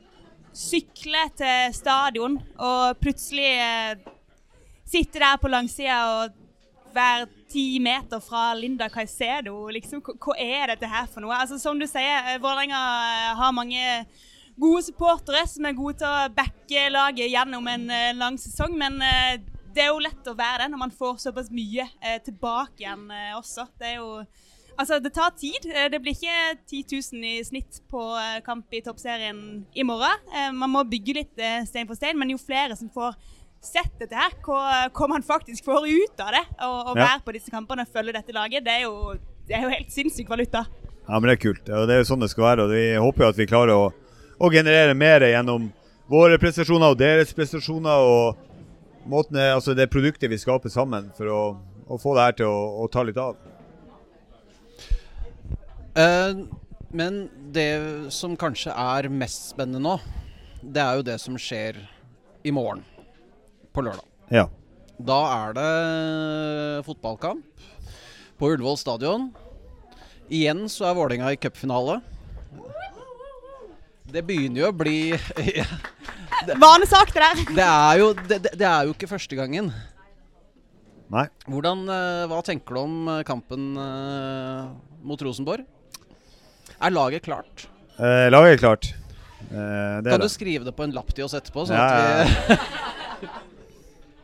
[0.55, 4.13] sykle til stadion og plutselig uh,
[4.87, 6.39] sitte der på langsida og
[6.95, 9.67] være ti meter fra Linda Caicedo.
[9.75, 11.35] Liksom, hva, er dette her for noe?
[11.35, 12.79] Altså, som du sier, Vålerenga
[13.43, 13.83] har mange
[14.59, 19.03] gode supportere som er gode til å backe laget gjennom en lang sesong, men
[19.79, 23.07] det er jo lett å være det når man får såpass mye eh, tilbake igjen
[23.15, 23.69] eh, også.
[23.79, 24.13] Det er jo
[24.79, 25.65] Altså, det tar tid.
[25.75, 26.85] Eh, Det blir ikke 10
[27.19, 29.41] 000 i snitt på eh, kamp i toppserien
[29.75, 30.21] i morgen.
[30.31, 33.17] Eh, Man må bygge litt stein for stein, men jo flere som får
[33.59, 37.09] sett dette her, hva, hva man faktisk får ut av det, og, og Ja.
[37.09, 39.17] være på disse kampene og følge dette laget, det er jo,
[39.49, 40.63] det er jo helt sinnssyk valuta.
[41.09, 41.65] Ja, men det er kult.
[41.67, 42.69] Det er jo sånn det skal være.
[42.69, 43.89] Og vi håper jo at vi klarer å,
[44.39, 45.73] å generere mer gjennom
[46.07, 47.99] våre prestasjoner og deres prestasjoner.
[48.15, 48.47] Og
[49.09, 51.43] måten, altså det produktet vi skaper sammen for å,
[51.89, 53.39] å få det her til å, å ta litt av.
[55.99, 56.45] Uh,
[56.95, 57.71] men det
[58.15, 59.97] som kanskje er mest spennende nå,
[60.63, 61.81] det er jo det som skjer
[62.47, 62.85] i morgen,
[63.75, 64.07] på lørdag.
[64.33, 64.47] Ja.
[64.99, 65.69] Da er det
[66.87, 67.67] fotballkamp
[68.39, 69.29] på Ullevål stadion.
[70.29, 72.01] Igjen så er Vålerenga i cupfinale.
[74.09, 75.13] Det begynner jo å bli
[76.63, 77.41] Vanesak, det der.
[77.57, 79.69] det, er jo, det, det- er jo ikke første gangen.
[81.13, 81.25] Nei.
[81.49, 84.69] Hvordan, eh, Hva tenker du om eh, kampen eh,
[85.09, 85.65] mot Rosenborg?
[86.79, 87.65] Er laget klart?
[87.99, 88.91] Eh, laget er klart.
[89.49, 91.65] Eh, det Kan er du skrive det på en lapp til oss etterpå?
[91.69, 93.29] Sånn Ja, ja, at vi,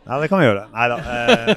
[0.04, 0.66] Ja, det kan vi gjøre.
[0.74, 0.98] Nei da.
[1.00, 1.54] Eh,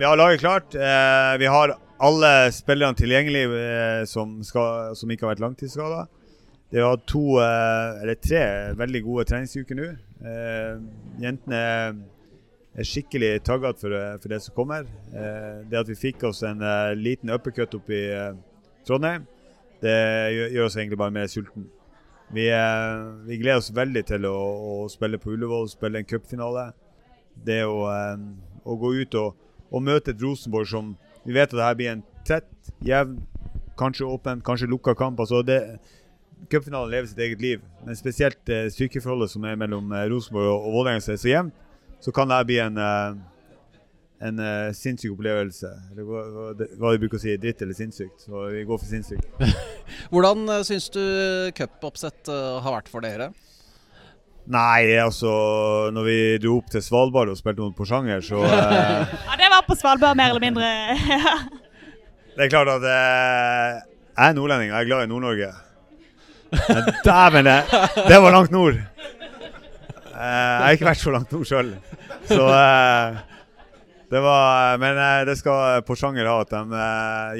[0.00, 0.74] vi har laget klart.
[0.74, 6.06] Eh, vi har alle spillerne tilgjengelig eh, som, skal, som ikke har vært langtidsskada.
[6.72, 8.42] Det har to, eh, eller tre
[8.80, 9.90] veldig gode treningsuker nå.
[10.24, 10.78] Eh,
[11.20, 14.86] jentene er skikkelig taggete for, eh, for det som kommer.
[15.68, 16.64] Det at vi fikk oss en
[16.96, 18.32] liten uppercut opp i
[18.86, 19.26] Trondheim,
[19.82, 19.92] det
[20.32, 21.68] gjør, oss egentlig bare mer sulten.
[22.32, 22.48] Vi,
[23.26, 26.72] vi gleder oss veldig til å, å spille på Ullevål, spille en cupfinale.
[27.36, 27.84] Det å,
[28.64, 29.36] å gå ut og,
[29.70, 32.48] og møte et Rosenborg som Vi vet at det her blir en tett,
[32.80, 33.20] jevn,
[33.76, 35.20] kanskje åpen, kanskje lukka kamp.
[35.20, 35.78] altså det
[36.50, 40.66] Cupfinalen lever sitt eget liv, men spesielt eh, styrkeforholdet som er mellom eh, Rosenborg og,
[40.66, 41.60] og Vålerenga som er så jevnt,
[42.02, 43.20] så kan det bli en, eh,
[44.28, 45.70] en eh, sinnssyk opplevelse.
[45.92, 46.48] Eller hva, hva,
[46.80, 48.26] hva de bruker å si, dritt eller sinnssykt.
[48.26, 49.30] Så vi går for sinnssykt.
[50.12, 51.02] hvordan uh, syns du
[51.58, 53.30] cupoppsett eh, har vært for dere?
[54.50, 55.30] Nei, altså
[55.94, 59.66] Når vi dro opp til Svalbard og spilte mot Porsanger, så eh, Ja, det var
[59.68, 60.66] på Svalbard, mer eller mindre.
[62.32, 63.80] Det er klart at eh,
[64.16, 65.48] jeg er nordlending og jeg er glad i Nord-Norge.
[67.04, 67.58] Dæven, det,
[68.08, 68.74] det var langt nord!
[70.12, 71.70] Eh, jeg har ikke vært så langt nord sjøl.
[72.28, 73.20] Så eh,
[74.12, 76.34] det var Men eh, det skal Porsanger ha.
[76.44, 76.82] at de,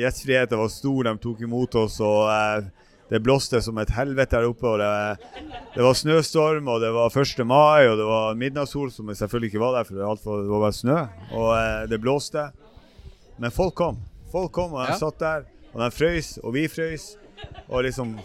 [0.00, 1.98] Gjestfriheten var stor, de tok imot oss.
[2.02, 2.70] og
[3.12, 4.66] Det blåste som et helvete her oppe.
[4.72, 5.46] og det,
[5.76, 7.44] det var snøstorm, og det var 1.
[7.46, 10.50] mai, og det var midnattssol, som selvfølgelig ikke var der, for det, var for, det
[10.54, 10.98] var bare snø.
[11.36, 12.48] Og det blåste.
[13.38, 14.00] Men folk kom.
[14.32, 14.98] Folk kom, og de Ja.
[15.04, 15.44] satt der.
[15.74, 17.10] Og de frøys, og vi frøys.
[17.68, 18.16] Og liksom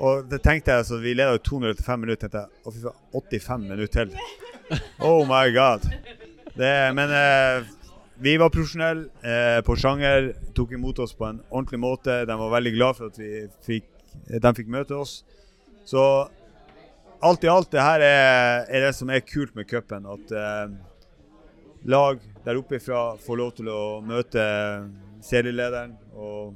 [0.00, 2.28] Og det tenkte jeg, altså, vi leda jo 200 etter 5 minutter.
[2.28, 4.16] tenkte jeg, Å, fy faen, 85 minutter til.
[5.02, 5.84] Oh my god.
[6.54, 7.68] Det, men eh,
[8.22, 9.08] vi var profesjonelle.
[9.20, 12.20] Eh, sjanger, tok imot oss på en ordentlig måte.
[12.28, 13.88] De var veldig glad for at vi fikk,
[14.30, 15.20] de fikk møte oss.
[15.88, 16.04] Så
[17.20, 20.08] alt i alt, det her er, er det som er kult med cupen.
[20.08, 20.68] At eh,
[21.90, 24.44] lag der oppe ifra får lov til å møte
[25.24, 25.96] serielederen.
[26.16, 26.54] Og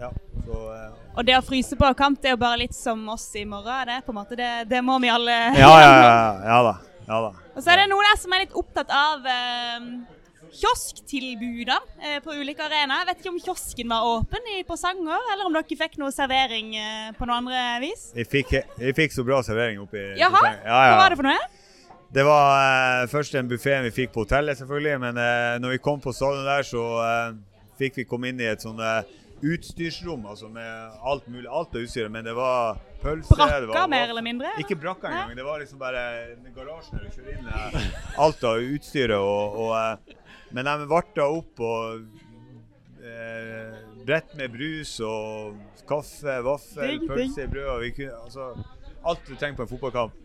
[0.00, 0.12] ja,
[0.44, 3.30] så eh, Og det å fryse på kamp, det er jo bare litt som oss
[3.40, 3.88] i morgen.
[3.88, 4.36] Det, på en måte.
[4.36, 6.18] Det, det må vi alle ja, ja, ja,
[6.50, 6.74] ja da.
[7.06, 7.32] Ja da.
[7.54, 9.86] Og så er det noen der som er litt opptatt av eh,
[10.56, 13.04] kiosktilbudene eh, på ulike arenaer.
[13.04, 16.74] Jeg vet ikke om kiosken var åpen i Porsanger, eller om dere fikk noe servering
[16.76, 18.10] eh, på noe andre vis?
[18.16, 20.80] Vi fikk, vi fikk så bra servering oppe i Jaha, ja, ja.
[20.92, 21.52] hva var det for noe?
[22.16, 24.98] Det var eh, først den buffeen vi fikk på hotellet, selvfølgelig.
[25.02, 27.38] Men eh, når vi kom på stadion der, så eh,
[27.80, 31.48] fikk vi komme inn i et sånn eh, utstyrsrom altså med alt mulig.
[31.48, 32.10] Alt av utstyret.
[32.12, 34.52] Men det var pølse det Brakka, var, mer eller mindre?
[34.52, 34.64] eller?
[34.64, 35.36] Ikke brakka engang.
[35.36, 36.04] Det var liksom bare
[36.56, 37.90] garasjen der du kjører inn eh,
[38.24, 39.16] alt av utstyret.
[39.18, 42.06] Og, og, eh, men de varta opp og
[43.02, 43.74] eh,
[44.06, 45.56] brett med brus og
[45.86, 47.68] kaffe, vaffel, pølse i brød.
[47.74, 48.52] Og vi kunne, altså,
[49.06, 50.22] alt du trenger på en fotballkamp.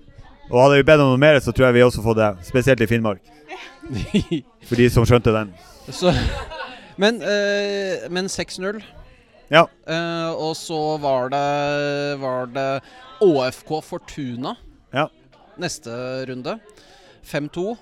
[0.52, 2.32] Og hadde vi bedt om noe mer, så tror jeg vi også fått det.
[2.48, 3.22] Spesielt i Finnmark.
[4.68, 5.54] For de som skjønte den.
[5.92, 6.12] Så,
[7.02, 8.82] men eh, men 6-0.
[9.52, 9.66] Ja.
[9.84, 12.68] Uh, og så var det, var det
[13.22, 14.56] ÅFK Fortuna
[14.94, 15.08] Ja.
[15.60, 15.92] neste
[16.30, 16.60] runde.
[17.28, 17.76] 5-2.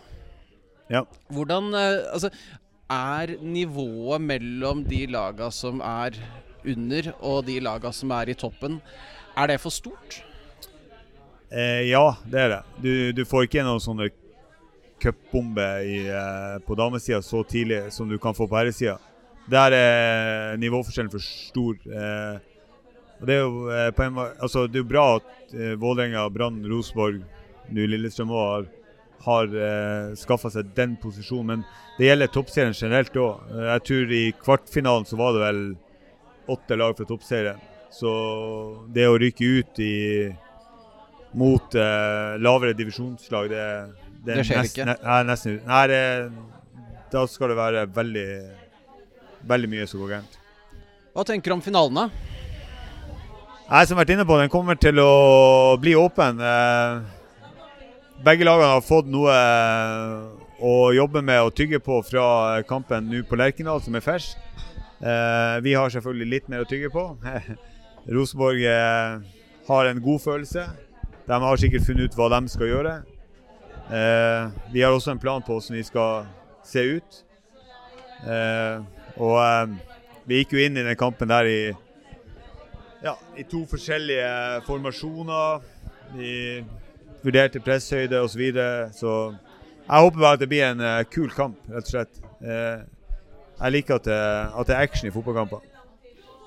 [0.89, 1.03] Ja.
[1.30, 2.30] Hvordan uh, Altså,
[2.89, 6.17] er nivået mellom de laga som er
[6.65, 8.82] under, og de laga som er i toppen,
[9.38, 10.24] er det for stort?
[11.51, 12.63] Eh, ja, det er det.
[12.82, 12.91] Du,
[13.22, 14.09] du får ikke noen sånne
[15.01, 18.97] cupbombe eh, på damesida så tidlig som du kan få på herresida.
[19.50, 21.78] Der er nivåforskjellen for stor.
[21.89, 22.39] Eh,
[23.20, 26.28] og det er jo eh, på en altså det er jo bra at eh, Vålerenga,
[26.32, 27.22] Brann, Rosenborg,
[27.74, 28.68] nå Lillestrøm òg har,
[29.26, 31.50] har eh, skaffa seg den posisjonen.
[31.64, 31.66] Men
[31.97, 33.50] det gjelder toppserien generelt òg.
[33.74, 35.64] Jeg tror i kvartfinalen så var det vel
[36.56, 37.60] åtte lag fra toppserien.
[37.93, 38.10] Så
[38.93, 39.93] det å rykke ut i
[41.38, 43.66] mot eh, lavere divisjonslag, det,
[44.24, 44.86] det, Det skjer nest- ikke.
[44.89, 46.02] Ne, nei, nesten Nei, det,
[47.14, 48.26] da skal det være veldig
[49.48, 50.40] veldig mye som går gærent.
[51.16, 52.10] Hva tenker du om finalen, da?
[53.70, 56.40] Jeg som har vært inne på, den kommer til å bli åpen.
[56.42, 57.02] Eh,
[58.26, 59.36] begge lagene har fått noe
[60.60, 64.38] å jobbe med og tygge på fra kampen nå på Lerkendal, som er fersk.
[65.00, 67.06] Eh, vi har selvfølgelig litt mer å tygge på.
[68.16, 69.22] Rosenborg eh,
[69.70, 70.66] har en god følelse.
[71.30, 72.94] De har sikkert funnet ut hva de skal gjøre.
[73.90, 76.28] Eh, vi har også en plan på hvordan vi skal
[76.68, 77.24] se ut.
[79.20, 79.78] Og eh,
[80.30, 81.59] vi gikk jo inn i den kampen der i,
[83.03, 85.63] ja, i to forskjellige formasjoner.
[86.15, 86.34] Vi
[87.24, 88.32] vurderte presshøyde osv.
[88.34, 88.89] Så, videre.
[88.95, 89.13] så
[89.89, 92.20] jeg håper bare at det blir en uh, kul kamp, rett og slett.
[92.39, 92.82] Eh,
[93.59, 94.17] jeg liker at det,
[94.61, 95.63] at det er action i fotballkamper.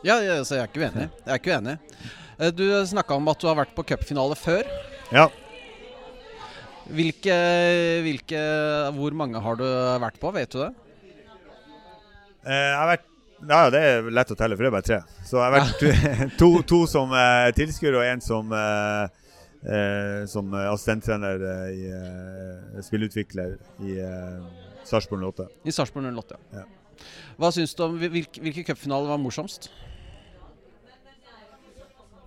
[0.07, 1.09] Ja, ja, så jeg er ikke uenig.
[1.27, 1.75] Jeg er ikke uenig.
[2.39, 4.71] Eh, Du snakka om at du har vært på cupfinale før.
[5.13, 5.27] Ja.
[6.93, 7.35] Hvilke,
[8.03, 8.41] hvilke
[8.97, 9.67] Hvor mange har du
[10.03, 10.71] vært på, vet du det?
[12.43, 13.09] Eh, jeg har vært
[13.43, 14.99] ja, det er lett å telle, for det er bare tre.
[15.27, 19.33] Så jeg har vært to, to som eh, tilskuer og én som, eh,
[19.67, 25.49] eh, som assistenttrener eh, i eh, spillutvikler i eh, Sarpsborg 08.
[25.67, 26.39] I Sarpsborg 08.
[26.55, 26.69] Ja.
[27.41, 29.73] Hva syns du om Hvilke, hvilke cupfinaler var morsomst?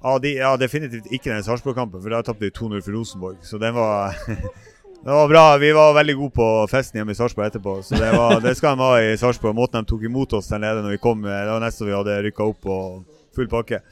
[0.05, 3.39] Ja, de, ja, definitivt ikke den Sarpsborg-kampen, for da tapte de 2-0 for Rosenborg.
[3.47, 4.13] Så den var
[5.05, 5.57] Det var bra.
[5.57, 7.75] Vi var veldig gode på festen hjemme i Sarpsborg etterpå.
[7.85, 9.53] Så det, var, det skal de ha i Sarpsborg.
[9.53, 12.15] Måten de tok imot oss der nede når vi kom, det var nesten vi hadde
[12.25, 13.83] rykka opp og full pakke.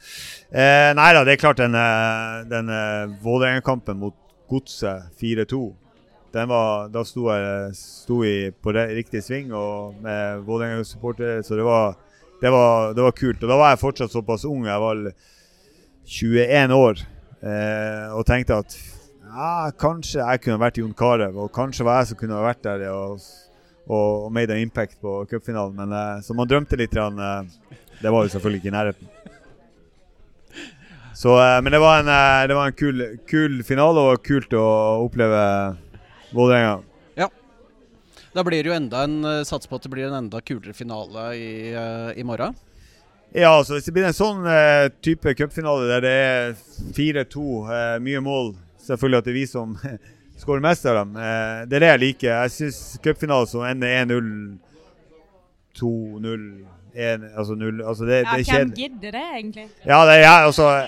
[0.50, 4.16] Eh, nei da, det er klart den, eh, den eh, Vålerenga-kampen mot
[4.50, 5.60] Godset 4-2
[6.34, 11.68] den var, Da sto jeg sto i på riktig sving og med Vålerenga-supportere, så det
[11.68, 11.94] var,
[12.42, 13.38] det, var, det var kult.
[13.38, 14.66] Og da var jeg fortsatt såpass ung.
[14.66, 15.06] Jeg var
[16.18, 17.06] 21 år
[17.38, 18.74] eh, og tenkte at
[19.34, 22.86] ja, kanskje jeg kunne vært Jon Carew, og kanskje var jeg som kunne vært der
[22.92, 23.24] og,
[23.86, 25.76] og, og made an impact på cupfinalen.
[25.78, 26.96] Men eh, så man drømte litt.
[26.96, 29.12] Eh, det var jo selvfølgelig ikke i nærheten.
[31.14, 32.12] Så, eh, men det var en,
[32.48, 34.66] det var en kul, kul finale, og kult å
[35.06, 35.46] oppleve
[36.34, 36.80] Vålerenga.
[38.34, 41.28] Da blir det jo enda en Sats på at det blir en enda kulere finale
[41.38, 41.50] i,
[42.18, 42.56] i morgen.
[43.34, 46.52] Ja, altså hvis det blir en sånn eh, type cupfinale der det er
[46.94, 48.52] 4-2, eh, mye mål
[48.84, 49.74] Selvfølgelig at det er vi som
[50.40, 51.16] skårer mest av dem.
[51.16, 52.30] Eh, det er det jeg liker.
[52.30, 54.30] Jeg syns cupfinale som ender 1-0,
[55.80, 56.48] 2-0
[56.94, 59.66] 1, altså 0 altså det, Ja, det hvem gidder det, egentlig?
[59.86, 60.86] Ja, det jeg, altså,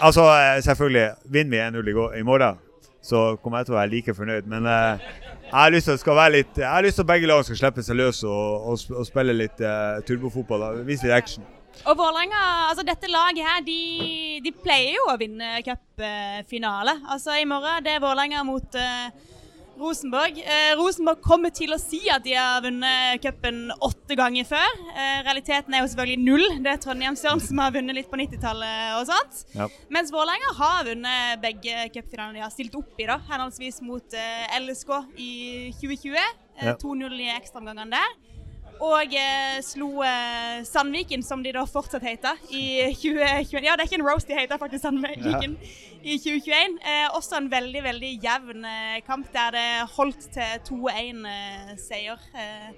[0.00, 2.58] altså eh, Selvfølgelig, vinner vi 1-0 i, morgen,
[3.02, 4.48] så kommer jeg til å være like fornøyd.
[4.50, 5.06] Men eh,
[5.46, 7.82] jeg har lyst til at litt Jeg har lyst til at begge lag skal slippe
[7.82, 10.82] seg løs og, og, og spille litt eh, turbofotball.
[10.84, 11.44] Vise litt action.
[11.84, 13.80] Og Vålerenga, altså dette laget her, de,
[14.44, 16.96] de pleier jo å vinne cupfinale.
[17.12, 19.10] Altså i morgen det er Vålerenga mot uh,
[19.76, 20.38] Rosenborg.
[20.40, 24.78] Eh, Rosenborg kommer til å si at de har vunnet cupen åtte ganger før.
[24.94, 26.44] Eh, realiteten er jo selvfølgelig null.
[26.64, 29.42] Det er Trondheim Trondheimsøren som har vunnet litt på 90-tallet og sånt.
[29.56, 29.68] Ja.
[29.92, 34.56] Mens Vålerenga har vunnet begge cupfinalene de har stilt opp i, da, henholdsvis mot eh,
[34.62, 35.30] LSK i
[35.82, 36.16] 2020.
[36.16, 36.72] eh, Ja.
[36.80, 38.14] 2-0 i ekstraomgangene der.
[38.84, 43.64] Og eh, slo eh, Sandviken, som de da fortsatt heter, i 2021.
[43.64, 45.56] Ja, det er ikke en roast, de heter faktisk Sandviken
[46.02, 46.76] i 2021.
[46.84, 49.66] Eh, også en veldig, veldig jevn eh, kamp der det
[49.96, 52.26] holdt til 2-1-seier.
[52.36, 52.70] Eh,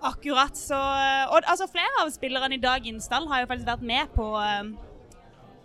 [0.00, 0.56] akkurat.
[0.56, 4.14] Så eh, Og altså, flere av spillerne i dagens stall har jo faktisk vært med
[4.16, 4.72] på eh,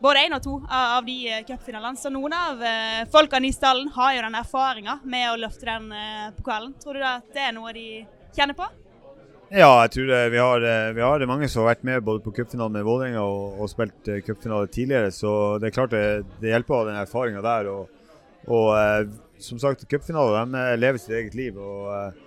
[0.04, 1.98] både én og to av, de eh, cupfinalene.
[1.98, 5.88] Så noen av eh, folkene i stallen har jo den erfaringa med å løfte den
[5.96, 6.76] eh, pokalen.
[6.84, 7.88] Tror du da at det er noe de
[8.36, 8.68] kjenner på?
[9.54, 12.24] Ja, jeg tror det, vi, har, eh, vi har mange som har vært med både
[12.26, 16.06] på cupfinalen med Vålerenga og, og spilt eh, cupfinale tidligere, så det er klart det,
[16.42, 17.70] det hjelper å ha den erfaringa der.
[17.70, 18.08] Og,
[18.50, 19.04] og eh,
[19.46, 21.60] som sagt, cupfinaler eh, lever sitt eget liv.
[21.62, 22.24] og eh,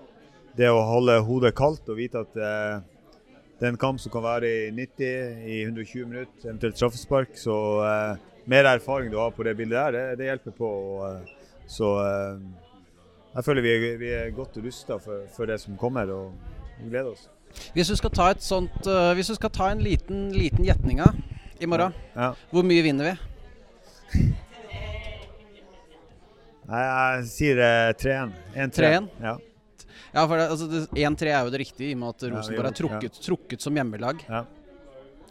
[0.61, 2.79] Det å holde hodet kaldt og vite at eh,
[3.59, 7.57] det er en kamp som kan være i 90, i 120 minutter, eventuelt straffespark, så
[7.83, 10.71] eh, mer erfaring du har på det bildet der, det, det hjelper på.
[10.93, 12.47] Og, eh, så eh,
[13.35, 16.14] jeg føler vi er, vi er godt rusta for, for det som kommer.
[16.14, 17.26] og gleder oss.
[17.74, 21.01] Hvis du skal ta sånt uh, Hvis du skal ta en liten, liten gjetning
[21.59, 22.35] i morgen, Ja.
[22.53, 24.29] hvor mye vinner vi?
[26.68, 28.33] Nei, jeg sier eh, 3-1.
[28.68, 28.91] 1-3.
[29.24, 29.33] Ja.
[30.12, 32.68] Ja, for det, altså, det- 1-3 er jo det riktige, i og med at Rosenborg
[32.68, 34.20] er trukket, trukket som hjemmelag.
[34.29, 34.45] Ja.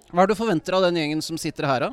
[0.08, 1.89] Hva er det du forventer av den gjengen som sitter her, da?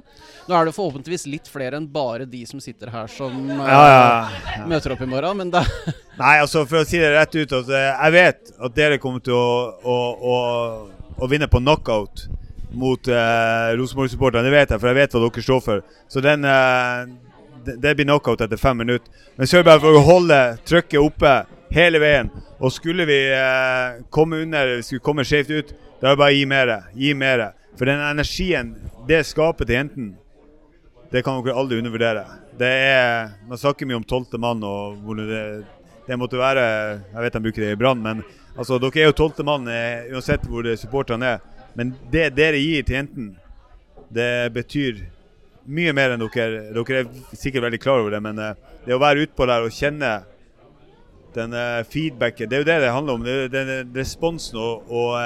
[0.48, 3.80] Nå er det forhåpentligvis litt flere enn bare de som sitter her, som uh, Ja,
[3.90, 4.30] ja,
[4.60, 4.66] ja.
[4.70, 5.64] møter opp i morgen, men da
[6.14, 9.34] Nei, altså for å si det rett ut eh, Jeg vet at dere kommer til
[9.34, 9.48] å,
[9.82, 10.36] å, å,
[11.18, 12.28] å vinne på knockout
[12.74, 14.46] mot eh, Rosenborg-supporterne.
[14.46, 15.82] Det vet jeg, for jeg vet hva dere står for.
[16.10, 17.04] Så den eh,
[17.64, 19.10] det, det blir knockout etter fem minutter.
[19.36, 21.34] Men så er det bare for å holde trykket oppe
[21.74, 22.30] hele veien.
[22.60, 26.38] Og skulle vi eh, komme under, skulle komme skjevt ut, da er det bare å
[26.38, 26.74] gi mer.
[26.98, 27.46] Gi mer.
[27.78, 28.74] For den energien
[29.08, 30.14] det skaper til jentene,
[31.10, 32.24] det kan dere aldri undervurdere.
[32.58, 35.42] Det er, Man snakker mye om tolvte mann og hvor det,
[36.06, 36.64] det måtte være
[37.12, 38.22] Jeg vet de bruker det i Brann, men
[38.56, 41.42] altså, dere er jo tolvte mann eh, uansett hvor supporterne er.
[41.74, 43.34] Men det dere gir til jentene,
[44.14, 45.00] det betyr
[45.64, 49.02] mye mer enn dere Dere er sikkert veldig klar over det, men eh, det å
[49.02, 50.12] være utpå der og kjenne
[51.34, 53.24] den eh, feedbacken Det er jo det det handler om.
[53.24, 55.16] Det er den responsen og, og,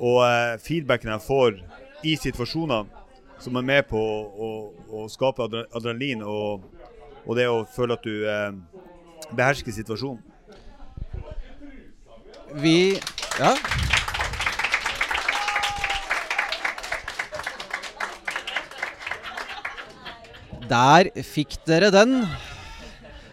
[0.00, 1.60] og feedbacken jeg får
[2.06, 2.86] i situasjoner
[3.40, 4.48] som er med på å, å,
[5.00, 6.66] å skape adrenalin og,
[7.24, 8.52] og det å føle at du eh,
[9.36, 10.22] behersker situasjonen.
[12.60, 12.98] Vi
[13.38, 13.54] Ja.
[20.70, 22.20] Der fikk dere den.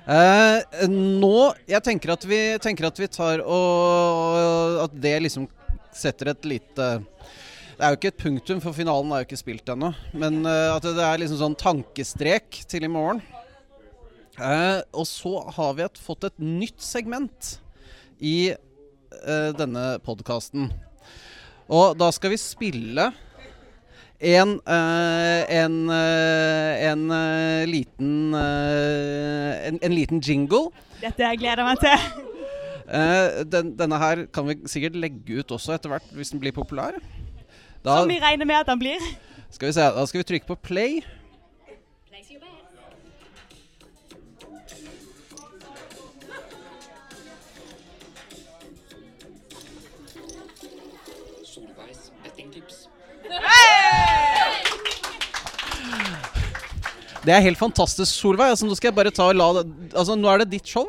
[0.08, 1.38] Eh, nå
[1.68, 5.50] Jeg tenker at vi, tenker at vi tar og At det liksom
[5.92, 9.68] setter et lite Det er jo ikke et punktum, for finalen er jo ikke spilt
[9.70, 9.92] ennå.
[10.18, 13.20] Men eh, at det er liksom sånn tankestrek til i morgen.
[14.38, 17.56] Eh, og så har vi et, fått et nytt segment
[18.22, 20.70] i eh, denne podkasten.
[21.68, 23.10] Og da skal vi spille
[24.18, 30.70] en eh, en, eh, en eh, liten eh, en, en liten jingle.
[31.02, 32.24] Dette jeg gleder meg til.
[33.52, 36.96] Den, denne her kan vi sikkert legge ut også etter hvert, hvis den blir populær.
[37.84, 39.04] Da Som vi regner med at den blir.
[39.52, 41.02] skal vi se, da skal vi trykke på play.
[57.28, 58.54] Det er helt fantastisk, Solveig.
[58.54, 60.88] Altså, nå skal jeg bare ta og la altså, Nå er det ditt show.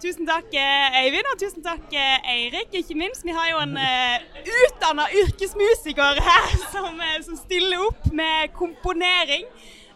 [0.00, 2.68] Tusen takk, eh, Eivind, og tusen takk, eh, Eirik.
[2.76, 3.24] Ikke minst.
[3.24, 9.48] Vi har jo en uh, utdanna yrkesmusiker her som, eh, som stiller opp med komponering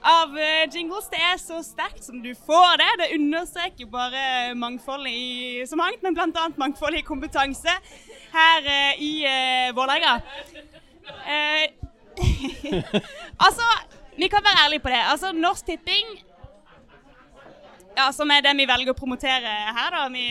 [0.04, 1.08] av eh, jingles.
[1.12, 2.90] Det er så sterkt som du får det.
[3.00, 6.48] Det understreker bare mangfoldet i så mangt, men bl.a.
[6.60, 7.76] mangfoldet i kompetanse
[8.34, 10.16] her uh, i uh, Vålerenga.
[11.24, 11.64] Uh,
[13.46, 13.68] altså,
[14.16, 15.02] vi kan være ærlige på det.
[15.12, 16.14] Altså, Norsk Tipping
[17.96, 20.06] ja, som er det vi velger å promotere her, da.
[20.10, 20.24] Vi,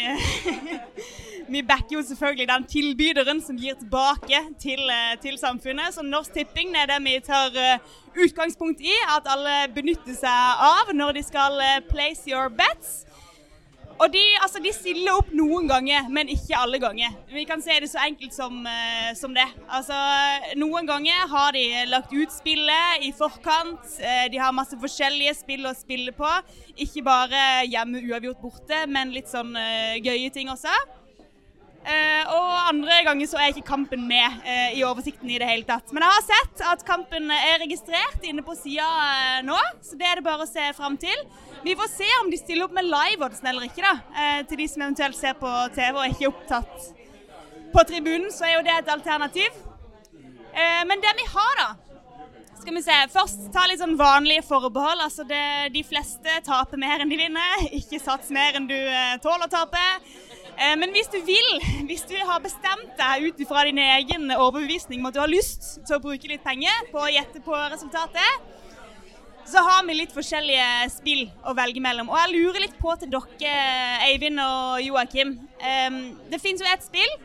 [1.53, 5.95] vi backer jo selvfølgelig den tilbyderen som gir tilbake til, eh, til samfunnet.
[5.95, 10.91] Så Norsk Tipping er det vi tar eh, utgangspunkt i at alle benytter seg av
[10.95, 13.03] når de skal eh, place your bets.
[14.02, 17.14] Og de, altså, de stiller opp noen ganger, men ikke alle ganger.
[17.32, 19.46] Vi kan se det så enkelt som, uh, som det.
[19.70, 19.98] Altså,
[20.60, 23.86] noen ganger har de lagt ut spillet i forkant.
[24.02, 26.32] Uh, de har masse forskjellige spill å spille på.
[26.74, 30.74] Ikke bare hjemme uavgjort borte, men litt sånn uh, gøye ting også.
[31.84, 35.67] Eh, og andre ganger så er ikke kampen med eh, i oversikten i det hele
[35.67, 35.91] tatt.
[35.91, 40.07] Men jeg har sett at kampen er registrert inne på sida eh, nå, så det
[40.07, 41.25] er det bare å se fram til.
[41.65, 44.39] Vi får se om de stiller opp med live-oddsen eller ikke, da.
[44.47, 46.89] Til de som eventuelt ser på TV og ikke er opptatt
[47.73, 49.61] på tribunen, så er jo det et alternativ.
[50.84, 51.69] Men det vi har, da
[52.59, 52.97] skal vi se.
[53.15, 55.05] Først ta litt sånn vanlige forbehold.
[55.07, 57.63] Altså det, de fleste taper mer enn de vinner.
[57.79, 58.77] Ikke sats mer enn du
[59.23, 59.88] tåler å tape.
[60.54, 61.49] Eh, men hvis du vil,
[61.89, 65.80] hvis du har bestemt deg ut ifra din egen overbevisning om at du har lyst
[65.82, 68.51] til å bruke litt penger på å gjette på resultatet,
[69.49, 72.12] så har vi litt forskjellige spill å velge mellom.
[72.12, 73.56] Og jeg lurer litt på til dere,
[74.08, 75.36] Eivind og Joakim.
[75.60, 75.99] Eh,
[76.32, 77.18] det finnes jo et spill.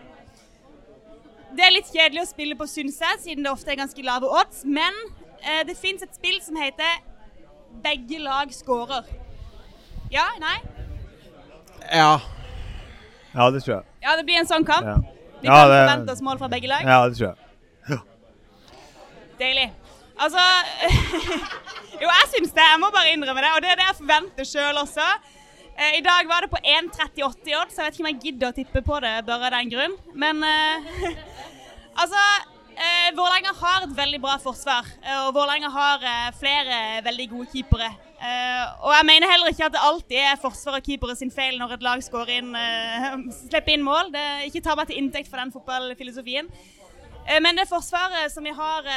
[1.59, 4.29] Det er litt kjedelig å spille på, syns jeg, siden det ofte er ganske lave
[4.41, 4.65] odds.
[4.65, 4.97] Men
[5.43, 7.05] eh, det fins et spill som heter
[7.85, 9.05] 'Begge lag scorer'.
[10.11, 10.25] Ja?
[10.41, 10.59] Nei?
[11.93, 12.19] Ja.
[13.39, 13.85] Ja, det tror jeg.
[14.03, 14.87] Ja, det blir en sånn kamp.
[14.87, 14.97] Ja,
[15.41, 16.83] Vi kan det- forvente oss mål fra begge lag.
[16.83, 18.01] ja det tror jeg.
[19.39, 19.69] Deilig.
[20.19, 20.43] Altså
[22.03, 22.65] Jo, jeg syns det.
[22.73, 23.51] Jeg må bare innrømme det.
[23.57, 25.07] Og det er det jeg forventer sjøl også.
[25.79, 28.21] Eh, I dag var det på 1,38 i odd, så jeg vet ikke om jeg
[28.25, 29.95] gidder å tippe på det bare av den grunn.
[30.19, 30.89] Men eh,
[32.03, 32.23] altså
[32.75, 37.91] eh, Vålerenga har et veldig bra forsvar, og Vålerenga har eh, flere veldig gode keepere.
[38.19, 41.55] Eh, og jeg mener heller ikke at det alltid er forsvaret og keepere sin feil
[41.61, 42.03] når et lag
[42.35, 43.07] inn, eh,
[43.45, 44.11] slipper inn mål.
[44.15, 46.51] Det, ikke ta meg til inntekt for den fotballfilosofien.
[47.29, 48.91] Eh, Men det forsvaret som vi har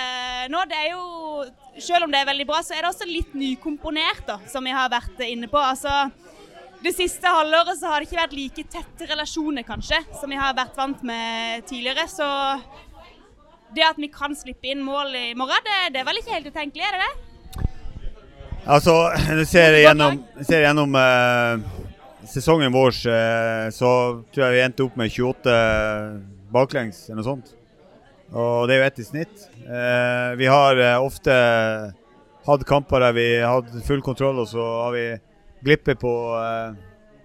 [0.50, 1.46] nå, det er jo
[1.80, 4.74] Selv om det er veldig bra, så er det også litt nykomponert, da, som vi
[4.76, 5.56] har vært inne på.
[5.56, 6.12] Altså,
[6.84, 10.52] det siste halvåret så har det ikke vært like tette relasjoner, kanskje, som vi har
[10.58, 12.10] vært vant med tidligere.
[12.12, 12.28] Så
[13.72, 16.52] det at vi kan slippe inn mål i morgen, det, det er vel ikke helt
[16.52, 17.31] utenkelig, er det det?
[18.66, 18.94] Altså,
[19.40, 21.62] du ser gjennom, ser gjennom uh,
[22.30, 23.94] sesongen vår, uh, så
[24.34, 25.56] tror jeg vi endte opp med 28
[26.54, 27.56] baklengs, eller noe sånt.
[28.32, 29.50] Og det er jo ett i snitt.
[29.66, 31.34] Uh, vi har eh, ofte
[32.46, 35.04] hatt kamper der vi har hatt full kontroll, og så har vi
[35.66, 36.78] glippet på, eh,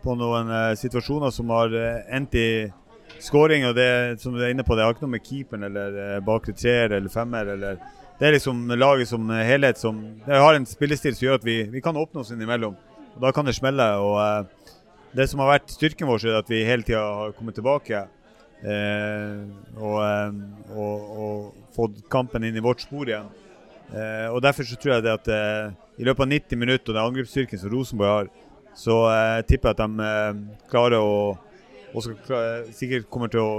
[0.04, 2.48] på noen eh, situasjoner som har eh, endt i
[3.22, 3.64] scoring.
[3.68, 6.18] Og det som du er inne på, det har ikke noe med keeperen eller eh,
[6.24, 7.80] bakre treer eller femmer eller
[8.16, 11.82] Det er liksom laget som helhet som har en spillestil som gjør at vi, vi
[11.84, 12.76] kan åpne oss innimellom.
[13.16, 13.84] Og da kan det smelle.
[14.00, 14.70] og eh,
[15.16, 18.06] det som har vært styrken vår, er at vi hele tida har kommet tilbake.
[18.64, 19.42] Eh,
[19.76, 20.38] og, eh,
[20.72, 23.28] og, og fått kampen inn i vårt spor igjen.
[23.92, 26.96] Eh, og Derfor så tror jeg det at eh, i løpet av 90 minutter og
[26.96, 28.32] den angrepsstyrken som Rosenborg har,
[28.76, 31.36] så eh, tipper jeg at de klarer å
[31.96, 33.52] og klare, sikkert kommer til å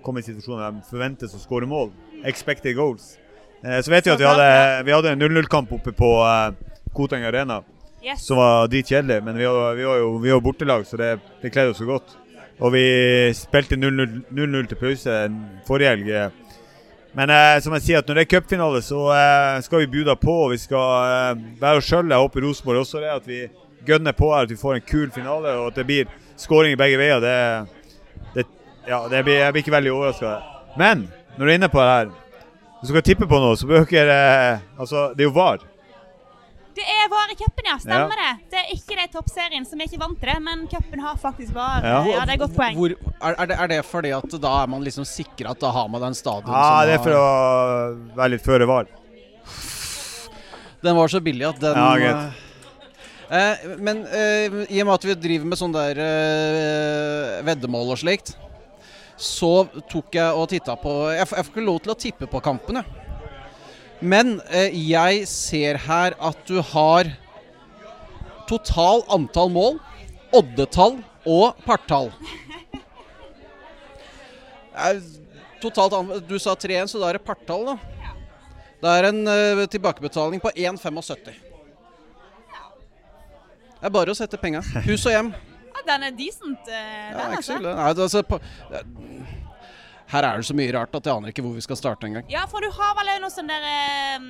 [0.00, 1.90] komme i situasjoner der de forventes å skåre mål.
[2.24, 3.18] Expected goals.
[3.64, 4.48] Eh, så vet vi at vi hadde,
[4.86, 6.52] vi hadde en 0-0-kamp oppe på eh,
[6.96, 7.62] Koteng Arena
[8.00, 8.22] Yes.
[8.24, 11.50] som var dritkjedelig, men vi var, vi var jo vi var bortelag, så det, det
[11.52, 12.14] kledde oss så godt.
[12.64, 12.84] Og vi
[13.36, 15.16] spilte 0-0 0-0 til pause
[15.68, 16.08] forrige helg.
[16.08, 16.30] eh.
[17.12, 20.16] Men eh, som jeg sier, at når det er cupfinale, så eh, skal vi bude
[20.16, 20.32] på.
[20.46, 22.08] og Vi skal eh, være oss sjøl.
[22.08, 23.12] Jeg håper Rosenborg også det.
[23.18, 23.40] At vi
[23.88, 26.08] gønner på her, at vi får en kul finale, og at det blir
[26.40, 27.20] skåring begge veier.
[27.20, 27.36] Det,
[28.38, 28.46] det,
[28.88, 30.34] ja, det blir, jeg blir ikke veldig overraska.
[30.80, 31.04] Men
[31.36, 32.12] når du er inne på det her,
[32.80, 34.16] hvis du skal tippe på noe, så bør dere
[34.54, 35.58] eh, Altså, det er jo VAR.
[36.80, 37.74] Det er VAR i cupen, ja.
[37.82, 38.28] Stemmer Ja.
[38.38, 38.50] det.
[38.52, 41.52] Det er ikke det toppserien, som er ikke vant til det, men cupen har faktisk
[41.52, 41.82] VAR.
[41.84, 41.98] Ja.
[42.08, 42.76] Ja, det er et godt poeng.
[42.78, 45.72] Hvor, er, er, det, er det fordi at da er man liksom sikra at da
[45.74, 48.86] har man den stadion Ja, som det er for har- å være litt føre VAR.
[50.80, 52.46] Den var så billig at den Ja, greit.
[53.30, 57.98] eh, Men eh, i og med at vi driver med sånn der eh, veddemål og
[58.00, 58.32] slikt,
[59.20, 59.50] så
[59.92, 62.82] tok jeg og titta på Jeg, får- ikke lov til å tippe på kampene.
[64.00, 67.10] Men eh, jeg ser her at du har
[68.48, 69.76] total antall mål,
[70.34, 72.10] oddetall og partall.
[74.80, 75.00] Eh,
[75.60, 75.92] Totalt
[76.28, 77.74] Du sa 3-1, så da er det partall, da.
[78.80, 81.34] Det er en eh, tilbakebetaling på 1,75.
[83.80, 84.62] Det er bare å sette penga.
[84.86, 85.28] Hus og hjem.
[85.70, 87.58] Ja, den er decent, eh, Ja, den, ikke altså.
[87.64, 88.40] Nei, altså, på,
[90.10, 92.26] her er det så mye rart at jeg aner ikke hvor vi skal starte engang.
[92.32, 94.26] Ja, for du har vel noe sånn der eh,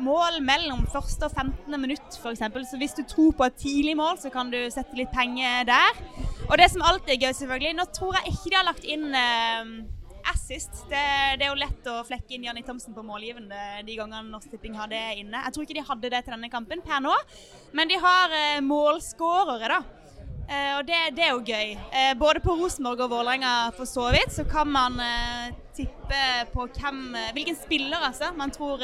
[0.00, 1.76] mål mellom første og 15.
[1.78, 2.42] minutt, f.eks.
[2.70, 6.02] Så hvis du tror på et tidlig mål, så kan du sette litt penger der.
[6.48, 9.06] Og det som alltid er gøy, selvfølgelig Nå tror jeg ikke de har lagt inn
[9.14, 9.72] eh,
[10.32, 10.82] assist.
[10.90, 11.04] Det,
[11.38, 14.76] det er jo lett å flekke inn Janni Thomsen på målgivende de gangene Norsk Tipping
[14.80, 15.44] har det inne.
[15.46, 17.14] Jeg tror ikke de hadde det til denne kampen per nå,
[17.76, 19.99] men de har eh, målskårere, da.
[20.50, 21.74] Eh, og det, det er jo gøy.
[21.94, 26.66] Eh, både på Rosenborg og Vålerenga for så vidt, så kan man eh, tippe på
[26.74, 28.82] hvem, hvilken spiller altså, man tror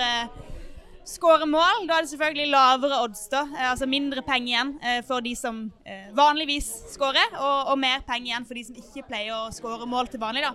[1.07, 1.89] skårer mål.
[1.89, 3.43] Da er det selvfølgelig lavere odds, da.
[3.73, 4.73] Altså mindre penger igjen
[5.07, 5.61] for de som
[6.19, 10.11] vanligvis skårer, og, og mer penger igjen for de som ikke pleier å skåre mål
[10.11, 10.55] til vanlig, da.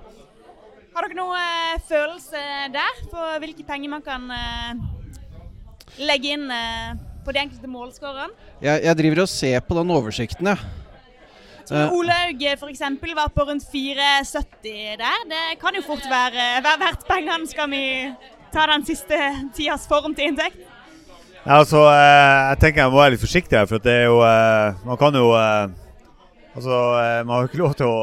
[0.95, 2.41] Har dere noe eh, følelse
[2.71, 4.27] der på hvilke penger man kan
[5.99, 6.47] legge inn
[7.23, 8.51] på de enkelte målskårerne?
[8.63, 10.80] Jeg, jeg driver og ser på den oversikten, jeg.
[11.71, 12.81] Eh, Olaug f.eks.
[13.15, 15.21] var på rundt 4,70 der.
[15.31, 17.47] Det kan jo fort være, verdt pengene.
[17.47, 17.83] Skal vi
[18.51, 19.19] ta den siste
[19.55, 20.59] tidas form til inntekt?
[21.45, 24.19] Ja, altså, eh, jeg tenker jeg må være litt forsiktig her, for det er jo
[24.21, 25.31] eh, Man kan jo
[26.51, 26.77] Altså,
[27.23, 27.99] man har jo ikke lov til å,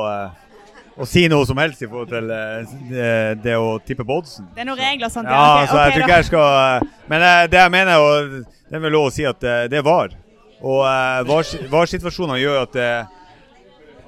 [0.96, 3.02] å si noe som helst i forhold til det,
[3.44, 4.46] det å tippe på oddsen.
[4.56, 5.28] Det er noen regler og sånt.
[5.28, 8.80] Ja, okay, så jeg okay, tror ikke jeg skal Men det jeg mener, og det
[8.80, 10.16] er vel lov å si at det VAR.
[10.64, 12.88] Og eh, VAR- VAR-situasjoner gjør at det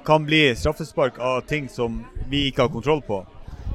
[0.05, 3.21] kan bli straffespark av ting som vi ikke har kontroll på.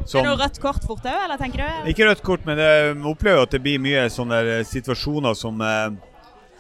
[0.07, 1.91] Er det noe rødt kort fort òg, eller tenker du?
[1.91, 5.97] ikke rødt kort, men jeg opplever at det blir mye sånne situasjoner som eh,